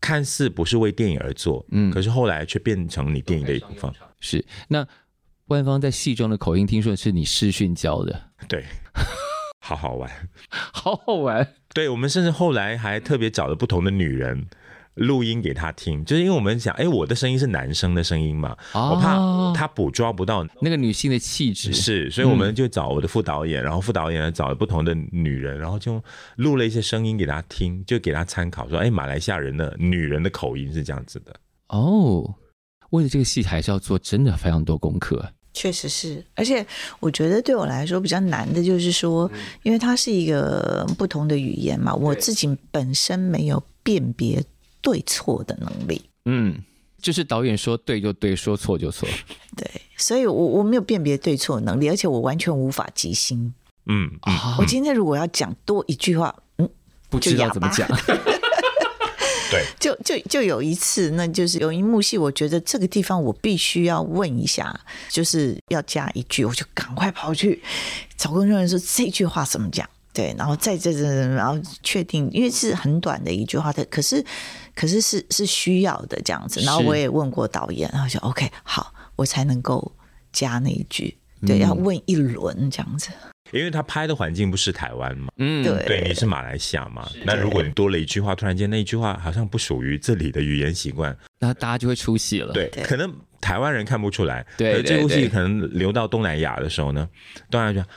[0.07, 3.93] 看似不是为电影而做，嗯，可是后来却变成你电影的一部分。
[4.21, 4.45] 是。
[4.69, 4.87] 那
[5.47, 8.65] 万芳在戏中的口音，听说是你视讯教的，对，
[9.59, 10.09] 好好玩，
[10.49, 11.55] 好好玩。
[11.75, 14.47] 对，我们甚至后来还特别找了不同的女人
[14.97, 26.03] 录音给他听，就是因为我们想，哎，我的声音是男生的声音嘛，哦、我怕他捕捉不到那个女性的气质，是，所以我们就找我的副导演，嗯、然后副导演找了不同的女人，然后就
[26.37, 31.37] 录了一些声音给他听，就给他参考，说，哎，马来西亚人的女人的口音是这样子的。
[31.69, 32.35] 哦，
[32.91, 36.67] 为了这个戏还是要做真的非常多功课，确实是，而且
[37.01, 44.43] 我觉得对我来说比较难的就是说，嗯、因为它是一个不同的语言嘛，我自己本身没有辨别。
[44.87, 46.63] 对错的能力，嗯，
[47.03, 49.09] 就是导演说对就对，说错就错，
[49.57, 53.53] 对，所以我我没有辨别对错的能力，而且我完全无法即兴，
[53.87, 56.71] 嗯啊，我今天如果要讲多一句话，嗯，
[57.11, 57.89] 不知道怎么讲，
[59.51, 64.79] 对，就就就有一次，那就是有一幕戏，我觉得这个地方我必须要问一下，
[65.09, 67.61] 就是要加一句，我就赶快跑去
[68.17, 69.85] 找工作人员说这句话怎么讲。
[70.13, 71.03] 对，然后再这这，
[71.35, 74.25] 然后确定，因为是很短的一句话的，可是，
[74.77, 76.61] 可是是是需要的这样子。
[76.61, 79.91] 然后我也问过导演，然后就 OK，好，我才能够
[80.33, 81.19] 加那一句。
[81.45, 83.11] 对，嗯、要问一轮这样子。
[83.53, 87.09] 因为他拍的环境不是台湾嘛，嗯，对，对，你是马来西亚嘛。
[87.25, 92.53] 那如果你多了一句话，突然间那一句话好像不属于这里的语言习惯，那大家就会出戏了。
[92.53, 94.45] 对，对可能台湾人看不出来。
[94.59, 97.09] 对，这部戏可能流到东南亚的时候呢，
[97.51, 97.89] 东南亚就。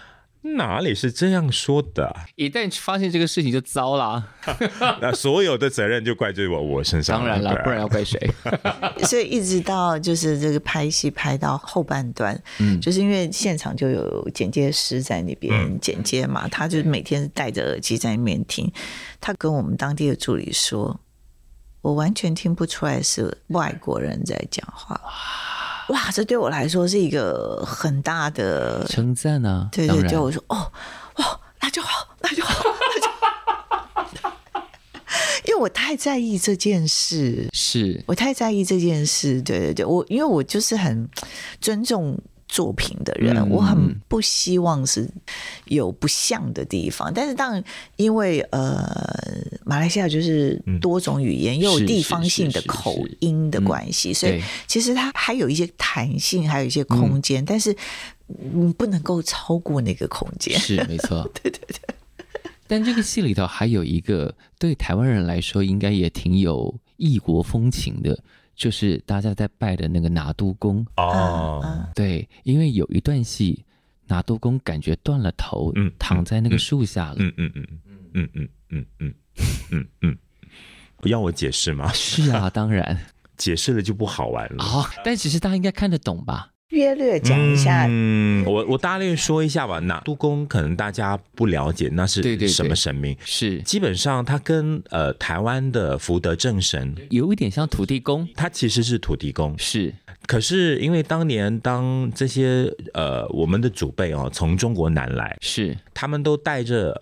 [0.41, 2.15] 哪里是这样说的？
[2.35, 4.25] 一旦发现这个事情就糟了，
[5.01, 7.19] 那所有的责任就怪罪我我身上。
[7.19, 8.17] 当然了，不然要怪谁？
[9.03, 18.71] 所以一直到就是这个拍戏拍到后半段，嗯，就是因为现场就有剪接师在那边剪接嘛，嗯、他就每天戴着耳机在那边听。
[19.19, 21.01] 他跟我们当地的助理说
[21.81, 24.99] ：“我完全听不出来是外国人在讲话。”
[25.89, 29.67] 哇，这对我来说是一个很大的称赞啊！
[29.71, 30.71] 对对对，我说哦，
[31.17, 33.07] 哇，那就好，那就好，那就
[34.21, 34.63] 好，
[35.45, 39.41] 因为我太在意这件事，是我太在意这件事。
[39.41, 41.09] 对对对，我因为我就是很
[41.59, 42.17] 尊重。
[42.49, 45.07] 作品的人，嗯、我很不希望是
[45.65, 47.13] 有不像的地方。
[47.13, 47.63] 但是，当然，
[47.95, 48.83] 因为呃，
[49.63, 57.43] 马来西亚就是多种语言，又有地方性的口音的关系，所以其实它还有一些弹性，还有一些空间。
[57.43, 57.75] 嗯、但是，
[58.25, 60.59] 你不能够超过那个空间。
[60.59, 61.95] 是没错， 对对对。
[62.67, 68.17] 但这个戏里头还有一个对台湾人来说，应该也挺有异国风情的。
[68.59, 70.85] 就是大家在拜的那个拿督公。
[70.97, 73.63] 哦，对，因为有一段戏，
[74.05, 77.65] 拿督公感觉断了头，嗯，躺在那个树下了，嗯嗯嗯
[78.13, 79.13] 嗯嗯嗯嗯
[79.71, 80.17] 嗯嗯，
[80.97, 81.89] 不要我解释吗？
[81.93, 82.99] 是啊，当然，
[83.37, 84.61] 解释了就不好玩了。
[84.61, 86.51] 哦，但其实大家应该看得懂吧？
[86.69, 89.79] 约略讲一下，嗯，我我大略说一下吧。
[89.79, 93.13] 那杜公可能大家不了解，那是什么神明？
[93.15, 99.93] 对对对，是基本上他跟呃台湾的福德正神有一点像土地公，他其实是土地公，是。
[100.27, 107.01] 可是因为当年当这些呃我们的祖辈哦从中国南来，是他们都带着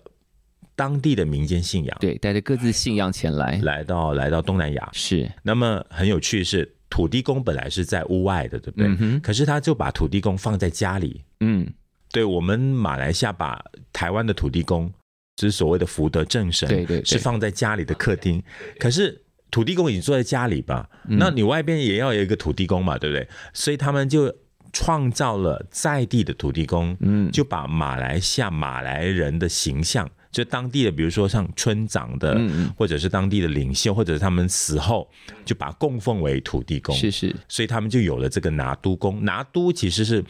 [0.74, 5.30] 当地的民间信仰，对，带着各自信仰前来，来到来到东南亚，是。
[5.42, 6.74] 那么很有趣的是。
[6.90, 8.86] 土地公本来是在屋外的，对不对？
[8.86, 11.22] 嗯、哼可是他就把土地公放在家里。
[11.40, 11.66] 嗯，
[12.10, 13.62] 对，我们马来西亚把
[13.92, 14.90] 台湾的土地公，
[15.36, 18.42] 就是所谓的福德正神，对对，是放在家里的客厅。
[18.78, 20.88] 可是土地公已经坐在家里吧？
[21.08, 23.28] 嗯、那你外边也要有一个土地公嘛，对不对？
[23.52, 24.34] 所以他们就
[24.72, 30.10] 创造了在地的土地公，嗯，就把马来西亚马来人的形象。
[30.38, 35.10] 就当地的，比如说像村长的，嗯、或者是当地的领袖，或者是他们死后
[35.44, 39.24] 就把供奉为土地公，是是，所以他们就有了这个拿督公。
[39.24, 40.24] 拿督其实是，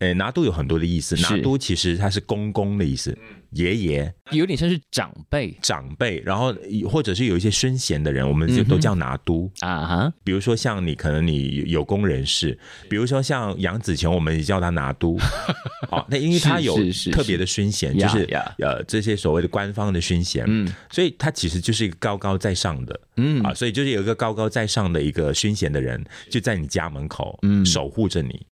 [0.00, 3.16] 诶，拿督有很多的意思，拿督其实它是公公的意思。
[3.54, 4.14] 爷爷。
[4.30, 6.54] 有点像是长辈，长辈，然后
[6.88, 9.50] 或者是有一些孙贤的人，我们就都叫拿督。
[9.60, 10.12] 啊哈。
[10.24, 15.18] 比如说像你，可能你有功人士，比如说像杨子琼，我们也叫他拿督。
[15.90, 16.74] 好，那因为他有
[17.12, 18.24] 特别的孙贤，就是
[18.58, 23.42] 呃这些所谓的官方的孙贤，嗯，所以他其实就是一个高高在上的，嗯。
[23.42, 28.46] 啊，所以就是有一个高高在上的一个孙贤的人，就在你家门口，嗯，守护着你。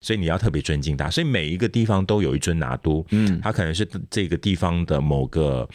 [0.00, 5.68] 所以你要特别尊敬他，所以每一个地方都有一尊拿督，嗯，他可能是这个地方的某个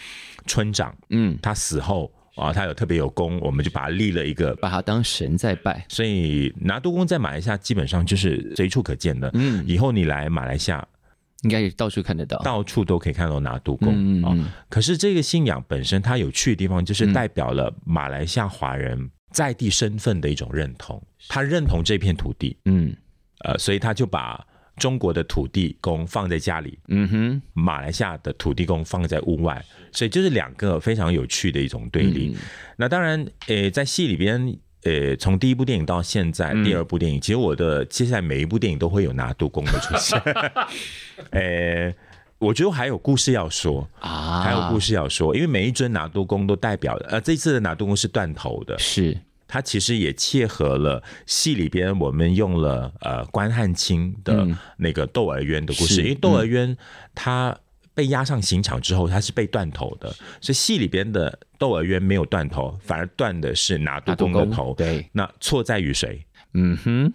[0.48, 5.86] 村长，嗯，他死后啊，他有特别有功，我们就把他立了一个，把他当神在拜。
[5.90, 10.88] 所以拿督公在马来西亚基本上就是随处可见的，嗯，以后你来马来西亚，
[11.42, 13.90] 应该也到处看得到，到处都可以看到拿督公
[14.24, 14.32] 啊。
[14.32, 22.96] 嗯嗯，可是这个信仰本身它有趣的地方，就是代表了马来西亚华人在地身份的一种认同，他认同这片土地，嗯。
[23.44, 24.46] 呃，所以他就把
[24.78, 32.34] 中国的土地公放在家里，嗯哼，马来西亚的土地公放在屋外，所以就是两个非常有趣的一种对立。
[32.34, 32.42] 嗯、
[32.78, 40.20] 那当然，呃，在戏里边，呃，从第一部电影到现在，嗯、第二部电影，其实我的接下来每一部电影都会有拿督公的出现。
[41.30, 41.94] 呃，
[42.40, 49.16] 我觉得还有故事要说啊，还有故事要说，因为每一尊拿督公都代表呃，这次的拿督公是断头的，是。
[49.54, 54.48] 它其实也切合了戏里边我们用了呃关汉卿的
[54.78, 56.76] 那个窦娥冤的故事，嗯、因为窦娥冤
[57.14, 57.56] 他
[57.94, 60.10] 被押上刑场之后，他是被断头的，
[60.42, 64.74] 所以戏里边的窦娥冤没有断头，反而断的是拿督公的头。
[64.74, 66.26] 对，那错在于谁？
[66.56, 67.14] 嗯哼，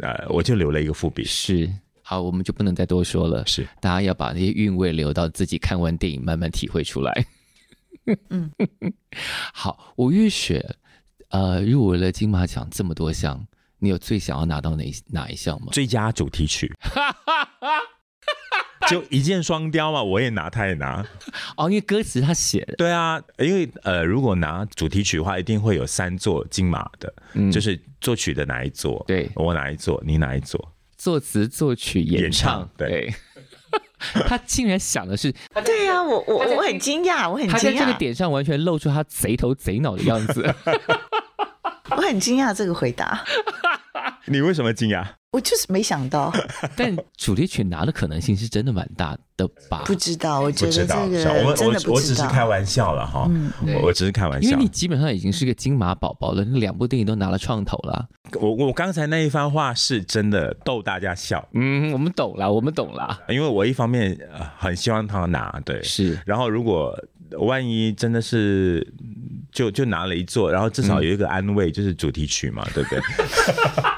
[0.00, 1.22] 呃，我就留了一个伏笔。
[1.22, 1.70] 是，
[2.02, 3.46] 好，我们就不能再多说了。
[3.46, 7.26] 是，大家要把那些韵味留到自己看完电影慢慢体会出来。
[8.30, 8.50] 嗯，
[9.54, 10.74] 好，吴玉雪。
[11.36, 13.46] 呃，入围了金马奖这么多项，
[13.78, 15.68] 你有最想要拿到哪哪一项吗？
[15.70, 16.74] 最佳主题曲，
[18.88, 21.06] 就一箭双雕嘛，我也拿，他也拿。
[21.58, 22.76] 哦，因为歌词他写的。
[22.76, 29.04] 对啊，因为呃，如果拿主题曲的话，一定会有三座金马的，嗯、就是作曲的哪一座？
[29.06, 30.02] 对，我哪一座？
[30.06, 30.72] 你哪一座？
[30.96, 32.60] 作词、作曲、演唱。
[32.60, 32.88] 演唱对。
[32.88, 33.14] 对
[34.28, 35.32] 他竟然想的是，
[35.64, 40.54] 对呀、啊，我我我很惊讶，我很惊讶，他在这个点上完全露出他贼头贼脑的样子。
[41.90, 43.24] 我很惊讶这个回答。
[44.26, 45.04] 你为什么惊讶？
[45.36, 46.32] 我就是没想到。
[46.74, 49.82] 但主题曲拿的可能性是真的蛮大的吧？
[49.84, 53.26] 不知道，我觉得这个我我我只是开玩笑了哈。
[53.28, 54.48] 嗯，我只是开玩笑。
[54.48, 58.08] 因为你基本上已经是个金马宝宝了，那两部电影都拿了创投了。
[58.40, 61.46] 我我刚才那一番话是真的逗大家笑。
[61.52, 63.20] 嗯，我们懂了，我们懂了。
[63.28, 64.18] 因为我一方面
[64.58, 66.18] 很希望他拿，对，是。
[66.24, 66.98] 然后如果
[67.40, 68.90] 万一真的是。
[69.52, 73.00] 就就拿了一座，然后至少有一个安慰，就是主题曲嘛，嗯、对不对？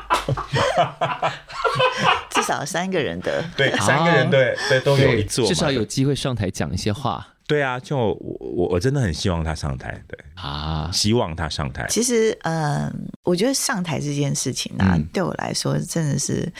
[2.31, 7.27] 至少三个人的，对，三个人对对都有一座，至少有机会上台讲一些话。
[7.47, 11.87] 对啊，就我我真的很希望他上台，对啊，希望他上台。
[11.89, 16.53] 其实，嗯、呃，我觉得上台这件事情啊，嗯、对我来说真的是。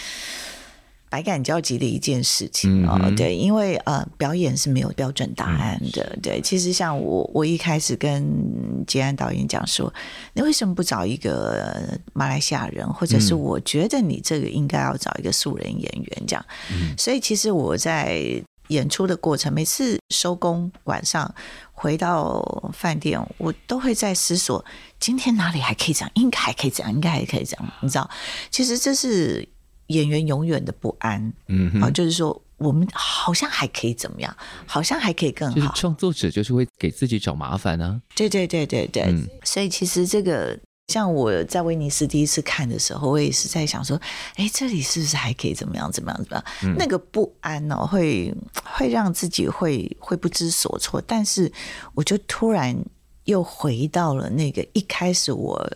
[1.11, 6.41] 百感交集的一件事情啊，嗯、哼对，因为呃，表演是没有标准答案的，嗯、对。
[6.41, 9.93] 其实像我，我一开始跟吉安导演讲说，
[10.35, 16.45] 你为什么不找一个马来西亚人，或者是我觉得你这个应该要找一个素人演员这样。
[16.71, 18.23] 嗯、所以其实我在
[18.69, 21.35] 演出的过程，每次收工晚上
[21.73, 24.63] 回到饭店，我都会在思索，
[25.01, 28.11] 今天哪里还可以这样，应该还可以这样，应该还可以这样，你知道？
[28.51, 29.49] 其实这是。
[29.89, 34.35] 演员永远的不安，嗯哼，啊，就是说我们好像还可以怎么样，
[34.67, 35.55] 好像还可以更好。
[35.55, 38.01] 就是创作者就是会给自己找麻烦呢、啊。
[38.15, 40.59] 对对对对对，嗯、所以其实这个
[40.89, 44.01] 像我在威尼斯第一次看的时候，我也是在想说，
[44.37, 46.45] 哎，这里是不是还可以怎么样怎么样怎么样？
[46.65, 48.35] 嗯、那个不安呢、哦，会
[48.65, 51.03] 会让自己会会不知所措。
[51.07, 51.51] 但是
[51.95, 52.77] 我就突然
[53.25, 55.71] 又回到了那个一开始我。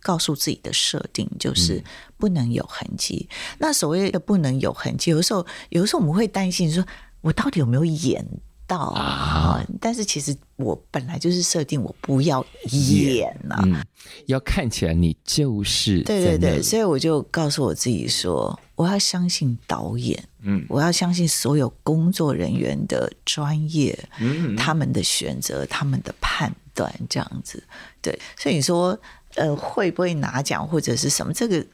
[0.00, 1.82] 告诉自己的设定就是
[2.16, 3.28] 不能有痕迹。
[3.30, 6.84] 嗯、那所谓的不能有痕迹，有的时候，有的时候我们会担心说，
[7.20, 8.24] 我到底有没有演
[8.66, 9.64] 到啊？
[9.80, 13.82] 但是其实我本来就是设定我不要演啊，嗯、
[14.26, 27.62] 要看起来你就是对对对，所以我就告诉我自己说，我要相信导演，嗯，我要相信所有工作人员的专业，嗯，他们的选择，他们的判断，这样子，
[28.02, 28.98] 对，所以你说。
[29.38, 31.32] 呃，会不会拿奖或者是什么？
[31.32, 31.64] 这个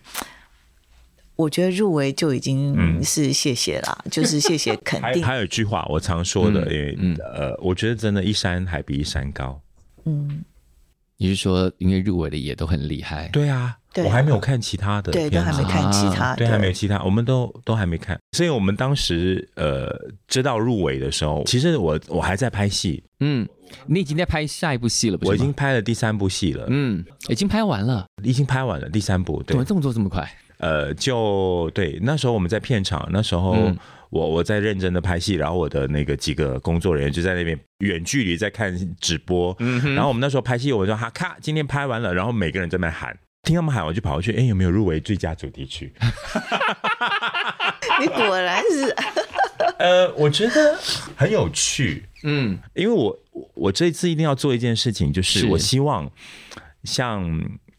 [1.36, 5.22] 我觉得入围就已经是谢谢啦，嗯、就是谢谢肯定。
[5.24, 9.60] 还，还有一句话我常说的，因为、嗯、呃，我觉得真的，一山还比一山高。
[10.04, 10.44] 嗯，
[11.24, 13.28] 你是说因为入围的也都很厉害？
[13.28, 18.18] 对啊，对我还没有看其他的，对，都还没看其他对，还没有其他，我们都都还没看。
[18.32, 19.90] 所以我们当时呃
[20.28, 23.48] 知道入围的时候，其实我我还在拍戏，嗯。
[23.86, 25.30] 你已经在拍下一部戏了，不是？
[25.30, 29.42] 我已经拍了第三部戏了，嗯，已经拍完了，已经拍完了第三部。
[29.42, 30.30] 对，怎么这么做这么快？
[30.58, 33.72] 呃，就对，那时候我们在片场，那时候
[34.14, 45.92] 我我在认真的拍戏，然后我的那个几个工作人员就在那边远距离在看直播，嗯，然后我们那时候拍戏，我就说哈咔，今天拍完了，然后每个人在那喊，听他们喊，我就跑过去，哎，有没有入围最佳主题曲？
[48.00, 48.94] 你果然是。
[49.78, 50.78] 呃，我觉得
[51.16, 53.18] 很有趣，嗯，因为我
[53.54, 56.08] 我这次一定要做一件事情，就是我希望
[56.84, 57.28] 像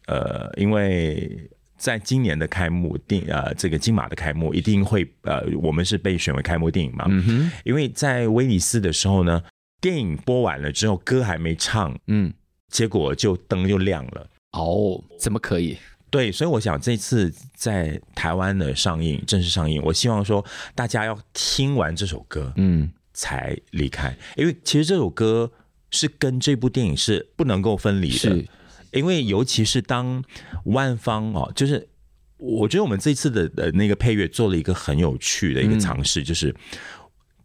[0.06, 9.42] 呃，因为在今年的开幕电呃，这个金马的开幕一定会呃，我们是被选为开幕电影嘛，嗯哼，因为在威尼斯的时候呢，
[9.80, 12.32] 电影播完了之后，歌还没唱，嗯，
[12.68, 15.76] 结果就灯就亮了，哦，怎么可以？
[16.08, 20.42] 对，所以我想这次在台湾的上映正式上映，我希望说
[20.74, 25.50] 大家要听完这首歌，嗯，才离开，因为其实这首歌
[25.90, 28.46] 是跟这部电影是不能够分离的，是
[28.92, 30.22] 因为尤其是当
[30.64, 31.88] 万方哦，就是
[32.38, 36.54] 我觉得我们这次的呃那个配乐做了一个很有趣的一个尝试，嗯、就是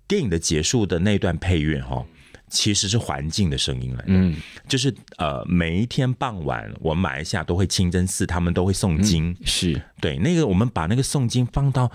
[0.08, 2.06] 电影的结束的那段配乐哈、哦。
[2.50, 4.36] 其实是环境的声音来的，嗯，
[4.68, 11.90] 就是呃，每一天傍晚，我们马来西亚都会清真寺，他们都会诵经，嗯、是对那个，我们把那个诵经放到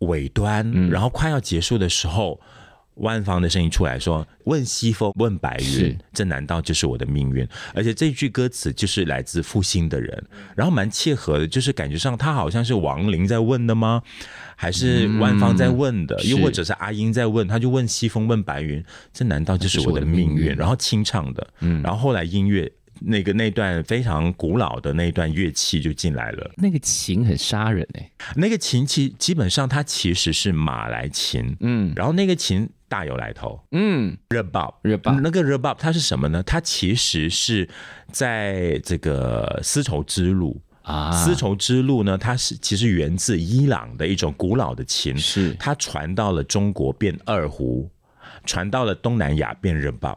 [0.00, 2.40] 尾端，嗯、然后快要结束的时候。
[2.96, 14.02] 万芳的声音出来说：“问西风，问白云，这难道就是我的命运？”而且这句歌词就是来自负心的人，然后蛮切合的，就是感觉上他好像是王林在问的吗？
[14.56, 16.14] 还是万芳在问的？
[16.22, 17.46] 嗯、又或者是阿英在问？
[17.48, 20.54] 他就问西风，问白云，这难道就是我的命运？
[20.54, 32.70] 然后清唱的，嗯，然后后来音乐那个那段非常古老的那段乐器就进来了，那个琴很杀人哎、欸，那个琴其基本上它其实是马来琴，嗯，然后那个琴。
[32.94, 36.40] 大有来头，嗯，热爆热爆，那个热爆它是什么呢？
[36.44, 37.68] 它其实是
[38.12, 40.62] 在这个丝绸之路。
[40.82, 45.52] 啊，丝绸之路呢，它是其实源自伊朗的一种古老的琴，是。
[45.54, 47.90] 它传到了中国变二胡，
[48.44, 50.16] 传到了东南亚变热爆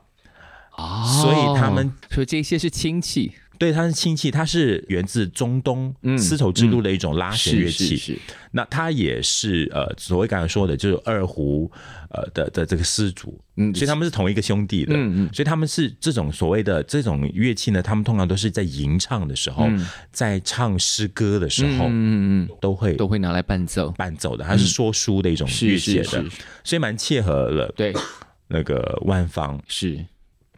[0.76, 3.32] 啊，所以他们说这些是亲戚。
[3.58, 7.86] 对，它是亲戚，它是源自中东丝绸之路的一种拉弦乐器。
[7.86, 8.20] 嗯嗯、是是是，
[8.52, 11.72] 那它也是呃，所谓刚才说的，就是二胡
[12.10, 13.40] 呃的的这个师祖。
[13.56, 14.94] 嗯，所以他们是同一个兄弟的。
[14.96, 26.26] 嗯嗯，所以他们是这种所谓的这种乐器呢，他们通常都是在吟唱的时候，嗯、在唱诗歌的时候，嗯嗯嗯，都会都会拿来伴奏伴奏的，它是说书的一种乐器是，
[26.64, 27.74] 所以蛮切合了。
[27.76, 27.94] 对，
[28.48, 30.06] 那个万方是。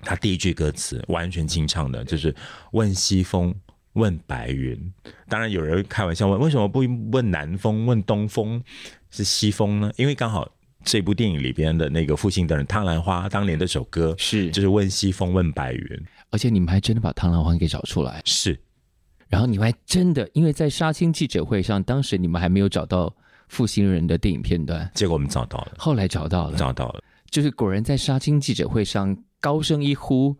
[0.02, 2.34] 他第一句歌词完全清唱的，就是
[2.72, 3.54] “问西风，
[3.94, 4.80] 问白云”。
[5.28, 6.82] 当然有人开玩笑问：“为什么不
[7.12, 8.62] 问南风，问东风，
[9.10, 10.50] 是西风呢？”因为刚好
[10.84, 16.06] 这部电影里边的那个负心的人汤兰花当年的首歌是就是“问西风，问白云”。
[16.32, 18.58] 而且你们还真的把汤兰花给找出来，是。
[19.28, 23.14] 然后你们还真的，因为在杀青记者会上，当时你们还没有找到
[23.50, 29.16] 负心人的电影片段，结果我们找到了，后来找到了，找到了，就是果然在杀青记者会上。
[29.40, 30.36] 高声一呼，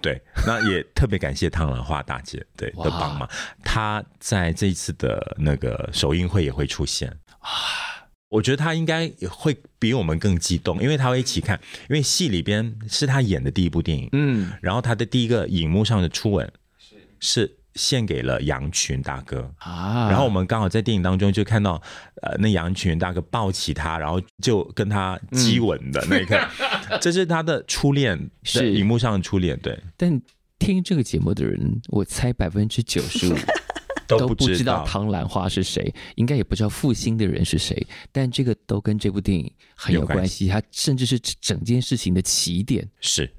[0.00, 3.28] 对，那也特别感谢汤兰花大姐 对的帮忙，
[3.64, 7.08] 她在这一次的那个首映会也会出现。
[7.38, 16.96] 啊，我觉得她应该也会比我们更激动，因为她会一起看，因为戏里边是她演的第一部电影，嗯，然后她的第一个荧幕上的初吻是。
[17.20, 17.58] 是。
[17.74, 19.50] 献给了杨群大哥。
[19.56, 21.80] 啊，然后我们刚好在电影当中就看到，
[22.20, 26.68] 呃，那杨群大哥抱起她，然后就跟她激吻的那个，嗯、
[27.00, 29.58] 这是他的初恋，是荧幕上的初恋。
[29.60, 30.20] 对，但
[30.58, 33.36] 听这个节目的人，我猜百分之九十五
[34.06, 42.88] 都不知道唐兰花是谁，应该也不知道复兴的人是谁，但这个都跟这部电影很有关系，它甚至是整件事情的起点。
[43.00, 43.30] 是，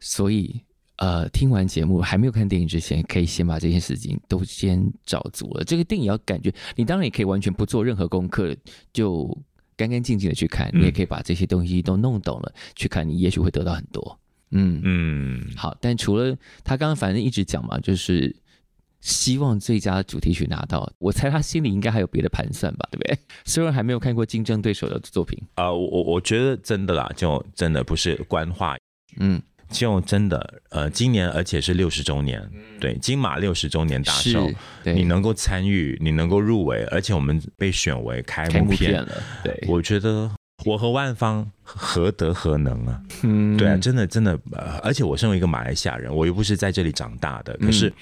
[0.00, 0.60] 所以。
[0.96, 5.64] 呃，听完节目还没有看电影之前，可以先把这件事情都先找足了。
[5.64, 8.54] 这个电影要感觉，你当然也可以完全不做任何功课，
[8.92, 9.36] 就
[9.76, 10.68] 干干净净的去看。
[10.72, 14.18] 嗯、你也可以把这些东西都弄懂了去看，你也许会得到很多。
[14.50, 15.76] 嗯嗯，好。
[15.80, 18.34] 但除了他刚刚反正一直讲嘛，就是
[19.00, 20.92] 希望最佳主题曲拿到。
[20.98, 23.18] 我猜他心里应该还有别的盘算吧，对不对？
[23.44, 28.76] 虽然还没有看过竞争对手的作品啊、呃，我我觉得真的啦，就真的不是官话，
[29.18, 29.40] 嗯。
[29.72, 32.46] 就真的，呃，今年而且是六十周年，
[32.78, 34.48] 对，金马六十周年大寿，
[34.84, 40.30] 你能够参与，你能够入围，而且我们被选为开幕片，片了，对，我觉得
[40.64, 43.02] 我和万方何德何能啊？
[43.22, 47.92] 嗯，对啊，真的真的，呃，而且我身为一个马来西亚人，我又不是在这里长大的，可是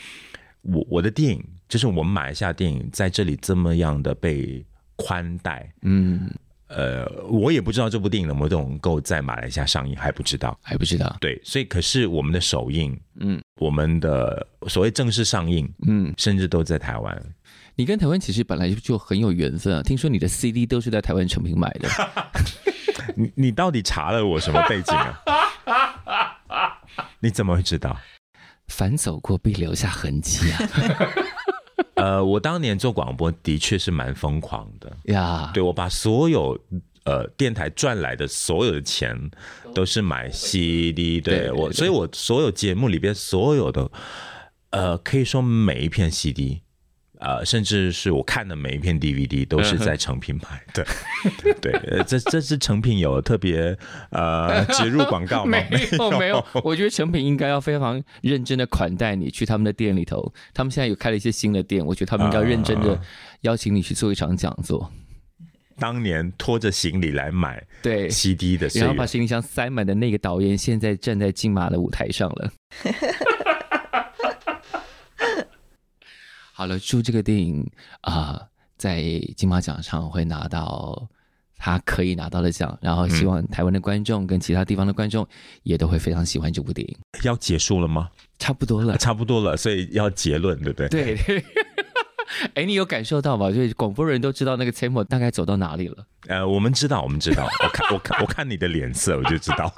[0.62, 4.64] 我我的电影就是我们马来西亚电影在这里这么样的被
[4.96, 6.28] 宽待，嗯。
[6.70, 11.16] 呃，我也不知道这部电影能不能够在马来西亚上映，还不知道，还不知道。
[11.20, 17.34] 对，所以可是我们的首映，嗯，我们的所谓正式上映，嗯，甚至都在台湾。
[17.74, 19.82] 你跟台湾其实本来就很有缘分啊！
[19.82, 21.88] 听说你的 CD 都是在台湾成品买的。
[23.16, 25.20] 你你到底查了我什么背景啊？
[27.18, 27.98] 你怎么会知道？
[28.68, 30.58] 凡走过必留下痕迹啊！
[32.00, 35.48] 呃，我当年做广播的确是蛮疯狂的呀。
[35.48, 35.54] Yeah.
[35.54, 36.58] 对，我把所有
[37.04, 39.30] 呃电台赚来的所有的钱
[39.74, 43.90] 都是买 CD，对，对我，所以我所有节目里边所有的
[44.70, 46.62] 呃，可以说每一片 CD
[47.20, 50.86] 呃，甚至是我看的每一片 DVD 都是在成品买的。
[51.60, 53.76] 对，这这是成品有特别
[54.10, 55.58] 呃植入广告吗？
[55.70, 60.32] 没有没有，我觉得成品应该要非常认真的款待你，去他们的店里头。
[60.54, 62.98] 他们现在有开了一些新的店，我觉得他们应该要认真的
[63.42, 64.90] 邀请你去做一场讲座。
[65.78, 72.52] 当年拖着行李来买对 CD 的，然后把行李箱塞满的那个导演，现在站在金马的舞台上了。
[76.60, 77.66] 好了，祝这个电影
[78.02, 79.02] 啊、呃，在
[79.34, 81.08] 金马奖上会拿到
[81.56, 85.26] 他可以拿到的奖，然后希望台湾的观众跟其他地方的观众
[85.62, 86.94] 也都会非常喜欢这部电影。
[87.22, 88.10] 要结束了吗？
[88.38, 91.16] 差不多了， 差不多了，所以要结论，对不对？
[91.16, 91.44] 对。
[92.52, 93.50] 哎，你有感受到吗？
[93.50, 96.04] 就是广播人都知道那个 tempo 大概走到哪里了。
[96.26, 97.48] 呃，我们知道，我们知道。
[97.64, 99.72] 我看，我看，我看你的脸色，我就知道。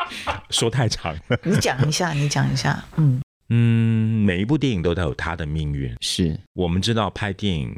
[0.50, 2.84] 说太长了，你讲一下，你讲一下。
[2.96, 5.94] 嗯嗯，每一部电影都有它的命运。
[6.00, 7.74] 是我们知道，拍电影，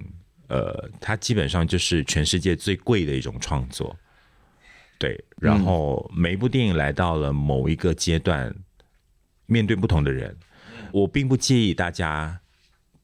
[0.49, 3.97] 呃，它基本上就是全世界最贵的一种创作。
[4.99, 8.55] 对，然后每一部电影来到了某一个阶段，
[9.47, 10.35] 面对不同的人，
[10.93, 12.41] 我并不介意大家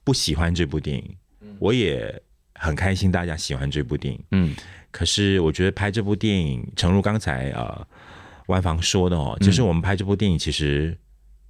[0.04, 1.16] 不喜欢这部电影。
[1.58, 2.22] 我也
[2.54, 4.24] 很开心，大家喜欢这部电影。
[4.30, 4.54] 嗯，
[4.90, 7.86] 可是我觉得拍这部电影，诚如刚才呃
[8.46, 10.96] 万房说的哦，就是我们拍这部电影，其实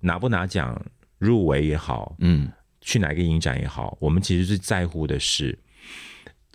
[0.00, 0.74] 拿不拿奖、
[1.20, 5.56] 入围也好，嗯，去哪个影展也好，我们其实最在乎的是，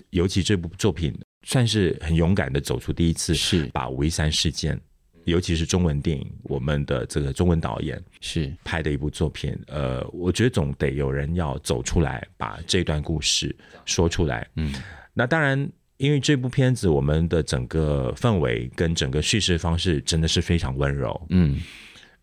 [0.10, 4.78] 尤其这部作品算是很勇敢的走出第一次，是把五一三事件。
[5.26, 9.58] 尤其是中文电影，我们的这个中文导演是拍的一部作品。
[9.66, 13.56] 呃，我觉得总得有人要走出来，把这段故事
[13.86, 14.48] 说出来。
[14.56, 14.72] 嗯，
[15.16, 15.68] 那当然，
[15.98, 21.20] 因为这部片子，我们的整个氛围跟整个叙事方式真的是非常温柔。
[21.32, 21.60] 嗯，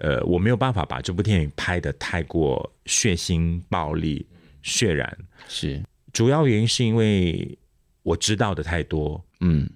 [0.03, 4.27] 呃，我没有办法把这部电影拍的太过血腥、暴力、
[4.63, 5.17] 血染。
[5.49, 7.59] 是，主要原因是因为
[8.03, 9.25] 我知道的太多。
[9.41, 9.71] 嗯，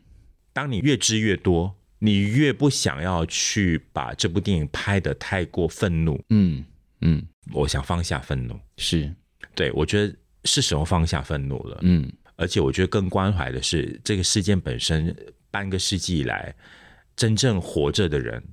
[0.53, 1.75] 当你越知越多。
[1.99, 6.63] 你越不想要去把这部电影拍的太过愤怒，嗯
[7.01, 9.11] 嗯，我想放下愤怒，是。
[9.55, 15.17] 对，我觉得是时候放下愤怒了，嗯，而且我觉得更关怀的是这个事件本身，
[15.51, 16.55] 半个世纪以来
[17.17, 18.45] 真正活着的人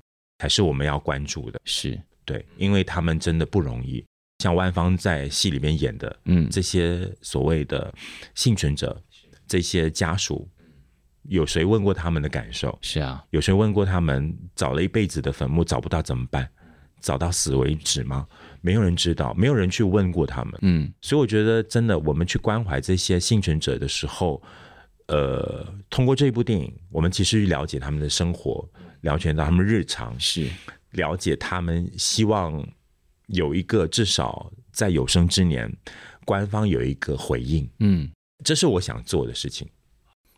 [0.44, 4.06] 才是我们要关注的，是对，因为他们真的不容易，
[4.40, 7.94] 像万芳在戏里面演的，嗯，这些所谓的
[8.36, 9.02] 幸存者，
[9.48, 10.46] 这些家属。
[11.30, 12.78] 有谁问过他们的感受？
[12.82, 16.46] 是啊，有谁问过他们找了一辈子的坟墓找不到怎么办？
[17.00, 18.28] 找到死为止吗？
[18.60, 20.54] 没有人知道，没有人去问过他们。
[20.62, 24.44] 嗯，所以我觉得真的，我们去关怀这些幸存者的时候，
[25.08, 28.70] 呃，通过这一部电影，我们其实去了解他们的生活，
[29.04, 30.50] 了解到他们日常，是
[30.92, 32.66] 了解他们希望
[33.28, 35.72] 有一个至少在有生之年，
[36.26, 37.70] 官方有一个回应。
[37.80, 38.10] 嗯，
[38.44, 39.68] 这是我想做的事情。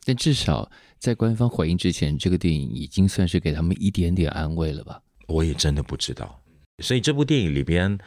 [0.04, 0.70] 但至少
[1.00, 5.02] 在官方回应之前，这个电影已经算是给他们一点点安慰了吧？
[5.28, 6.40] 我也真的不知道。
[6.84, 7.98] 所以这部电影里边，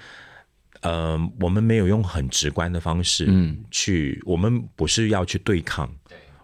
[0.83, 3.27] 呃，我们没有用很直观的方式
[3.71, 5.93] 去，嗯、我们不是要去对抗，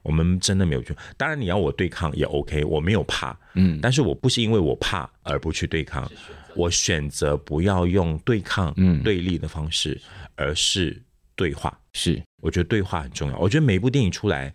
[0.05, 0.94] 我们真的没有去。
[1.16, 6.09] 当然你要我对抗也 OK，我没有怕，嗯，但是我不是因为我怕而不去对抗，
[6.55, 8.72] 我选择不要用对抗、
[9.02, 10.01] 对立的方式，
[10.36, 11.02] 而是
[11.35, 11.76] 对话。
[11.97, 13.39] 是，我觉得对话很重要。
[13.39, 14.52] 我觉得每一部电影出来，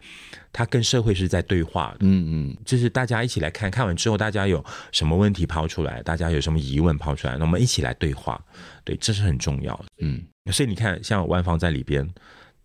[0.51, 1.99] 它跟社会是在对话的。
[2.01, 8.43] 嗯嗯，就是大家一起来看看完之后，大家有什么问题抛出来，大家有什么疑问抛出来，那我们一起来对话。
[8.83, 9.85] 对，这是很重要的。
[10.01, 10.21] 嗯，
[10.51, 12.05] 所以你看，像万芳在里边，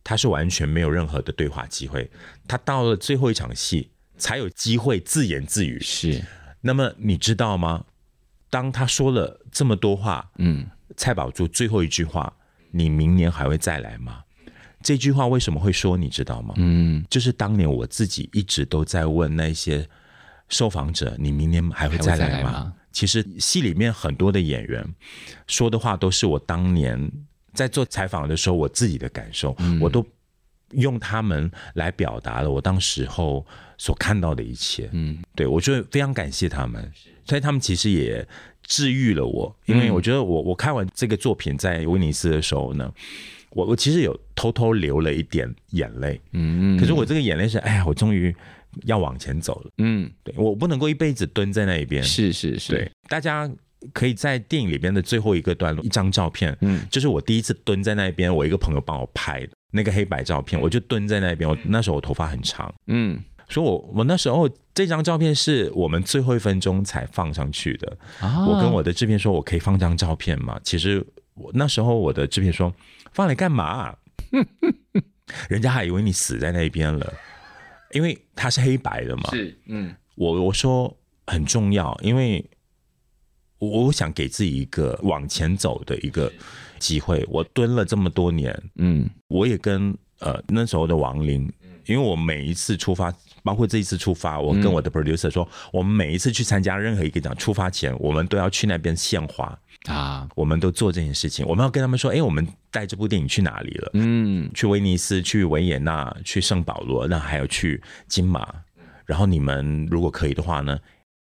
[0.04, 2.08] 他是完全没有任何的对话机会，
[2.46, 5.80] 他到了最后一场戏才有机会自言自语。
[5.80, 6.22] 是，
[6.60, 7.86] 那么你知道吗？
[8.50, 10.66] 当他说了这么多话，嗯，
[10.96, 12.32] 蔡宝珠最后一句话，
[12.70, 14.22] 你明年还会再来吗？
[14.82, 15.96] 这句话为什么会说？
[15.96, 16.54] 你知道吗？
[16.58, 19.88] 嗯，就是当年我自己一直都在问那些
[20.50, 22.74] 受访者：“你明年还会再来吗？”来吗？
[22.92, 24.94] 其实戏里面很多的演员
[25.46, 27.10] 说的话，都是我当年
[27.54, 30.04] 在做采访的时候我自己的感受，嗯、我都
[30.72, 33.46] 用他们来表达了我当时候
[33.78, 34.90] 所看到的一切。
[34.92, 36.92] 嗯，对，我觉得非常感谢他们，
[37.24, 38.26] 所以他们其实也
[38.62, 42.92] 治愈了我，因为我觉得我我看完这个作品在威尼斯的时候呢。
[43.56, 48.34] 我我其实有偷偷流了一点眼泪，嗯，可是我这个眼泪是，哎呀，我终于
[48.82, 53.48] 要往前走了，嗯，对，我不能够一辈子蹲在那一边，是是是，对，大家
[53.92, 70.58] 可以在电影里边的最后一个段落，一张照片，嗯，就是我第一次蹲在那边，我一个朋友帮我拍的那个黑白照片，我就蹲在那边，我那时候我头发很长，嗯，所以我我那时候这张照片是我们最后一分钟才放上去的，啊，我跟我的制片说，我可以放张照片吗？
[70.62, 71.04] 其实
[71.34, 72.72] 我那时候我的制片说。
[73.14, 73.94] 放来干嘛？
[75.48, 77.14] 人家还以为你死在那边了，
[77.92, 79.30] 因为它是黑白的嘛。
[79.30, 80.92] 是，嗯，我我说
[81.28, 82.44] 很重要，因为
[83.70, 86.32] 我想给自己一个往前走的一个
[86.78, 87.26] 机会。
[87.30, 91.50] 我蹲了这么多年，嗯，我也跟呃那时候的王林，
[91.86, 93.12] 因为我每一次出发。
[93.42, 99.54] 包括这一次出发，我跟我的 producer 说，嗯、我们每一次去参加任何一个奖，出发前我们都要去那边献花
[99.84, 101.44] 啊，我们都做这件事情。
[101.46, 103.90] 我们要跟他们说，哎，我们带这部电影去哪里了？
[103.92, 108.48] 嗯，去威尼斯，去维也纳，去圣保罗，那还有去金马。
[109.04, 110.78] 然后你们如果可以的话呢，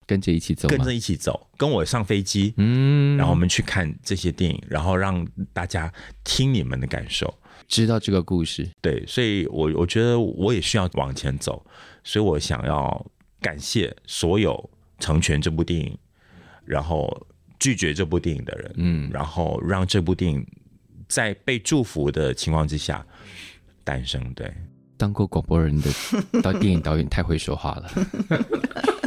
[0.07, 5.93] 跟着一起走，跟着一起走，跟我上飞机，嗯，然后我们去看这些电影，然后让大家
[6.23, 7.31] 听你们的感受。
[7.67, 11.61] 知道这个故事，对，所以我我觉得我也需要往前走，
[12.01, 13.05] 所以我想要
[13.41, 14.69] 感谢所有
[14.99, 15.97] 成全这部电影，
[16.63, 17.27] 然后
[17.59, 20.47] 拒绝这部电影的人，嗯，然后让这部电影
[21.09, 23.05] 在被祝福的情况之下
[23.83, 24.33] 诞生。
[24.33, 24.49] 对，
[24.95, 25.91] 当过广播人的
[26.41, 27.91] 导电影导演太会说话了。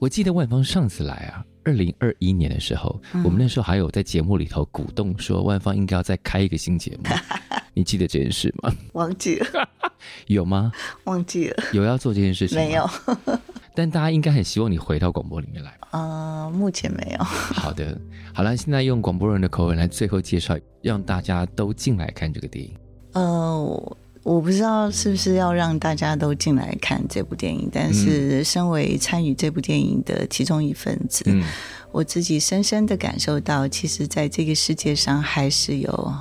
[0.00, 7.04] 我记得万芳上次来啊，二零二一年的时候，嗯、我们那时候还有在节目里头鼓动说万芳应该要再开一个新节目。
[7.76, 8.72] 你记得这件事吗？
[8.92, 9.68] 忘记了，
[10.28, 10.70] 有吗？
[11.04, 12.56] 忘记了，有要做这件事情？
[12.56, 12.88] 没有，
[13.74, 15.76] 但大家应该很希望你回到广播里面来。
[15.90, 17.24] 呃，目前没有。
[17.24, 17.98] 好的，
[18.32, 22.72] 好了，现在用广播人的口吻来最后介绍，让大家都进来看这个电影。
[23.14, 31.44] 呃，我不知道是不是要让大家都进来看这部电影，但是身为参与这部电影的其中一份子，嗯，
[31.92, 36.12] 我自己深深的感受到，其实在这个世界上还是有。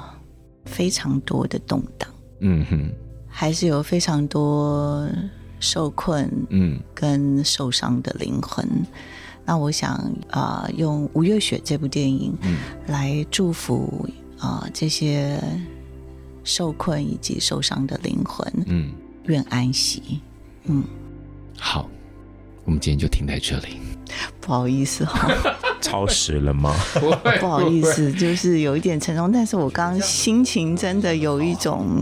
[0.65, 2.09] 非常多的动荡，
[2.39, 2.89] 嗯哼，
[3.27, 5.05] 还是有非常多
[5.59, 8.65] 受困，嗯，跟受伤的灵魂。
[8.65, 8.85] 嗯、
[9.43, 9.93] 那我想
[10.29, 14.07] 啊、呃，用《吴月雪》这部电影，嗯，来祝福
[14.39, 15.37] 啊、呃、这些
[16.43, 18.91] 受困以及受伤的灵魂，嗯，
[19.25, 20.21] 愿安息。
[20.65, 20.83] 嗯，
[21.57, 21.89] 好，
[22.65, 23.77] 我们今天就停在这里。
[24.39, 25.55] 不好意思哈、哦。
[25.81, 26.73] 超时了吗？
[27.39, 29.31] 不好意思，就是有一点沉重。
[29.31, 32.01] 但是我刚刚心情真的有一种，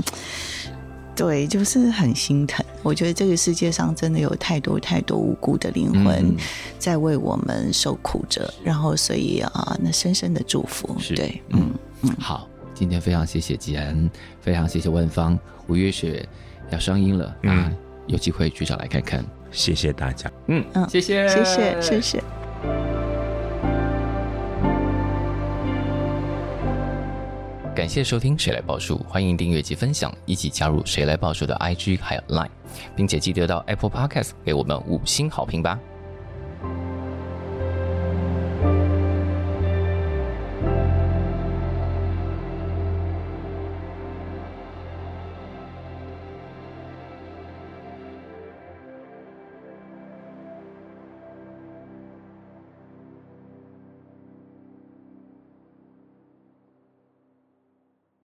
[1.15, 2.63] 对，就是很心疼。
[2.83, 6.35] 我觉得这个世界上真的有太多太多无辜的灵魂
[6.77, 10.95] 在为我们受苦着，然后所以啊，那深深的祝福。
[11.15, 11.71] 对，嗯
[12.03, 12.15] 嗯。
[12.19, 12.47] 好，
[12.81, 14.09] 今天非常谢谢吉安，
[14.39, 15.37] 非常谢谢万芳。
[15.67, 16.27] 五月雪
[16.71, 17.71] 要上映了，嗯，
[18.07, 19.23] 有机会去找来看看。
[19.51, 22.23] 谢谢大家，嗯嗯，谢谢，谢谢，谢谢。
[27.75, 32.49] 感谢收听《谁来报数》，欢迎订阅及分享，一起加入《谁来报数》的 IG 还有 Line，
[32.95, 35.79] 并且记得到 Apple Podcast 给我们五星好评吧。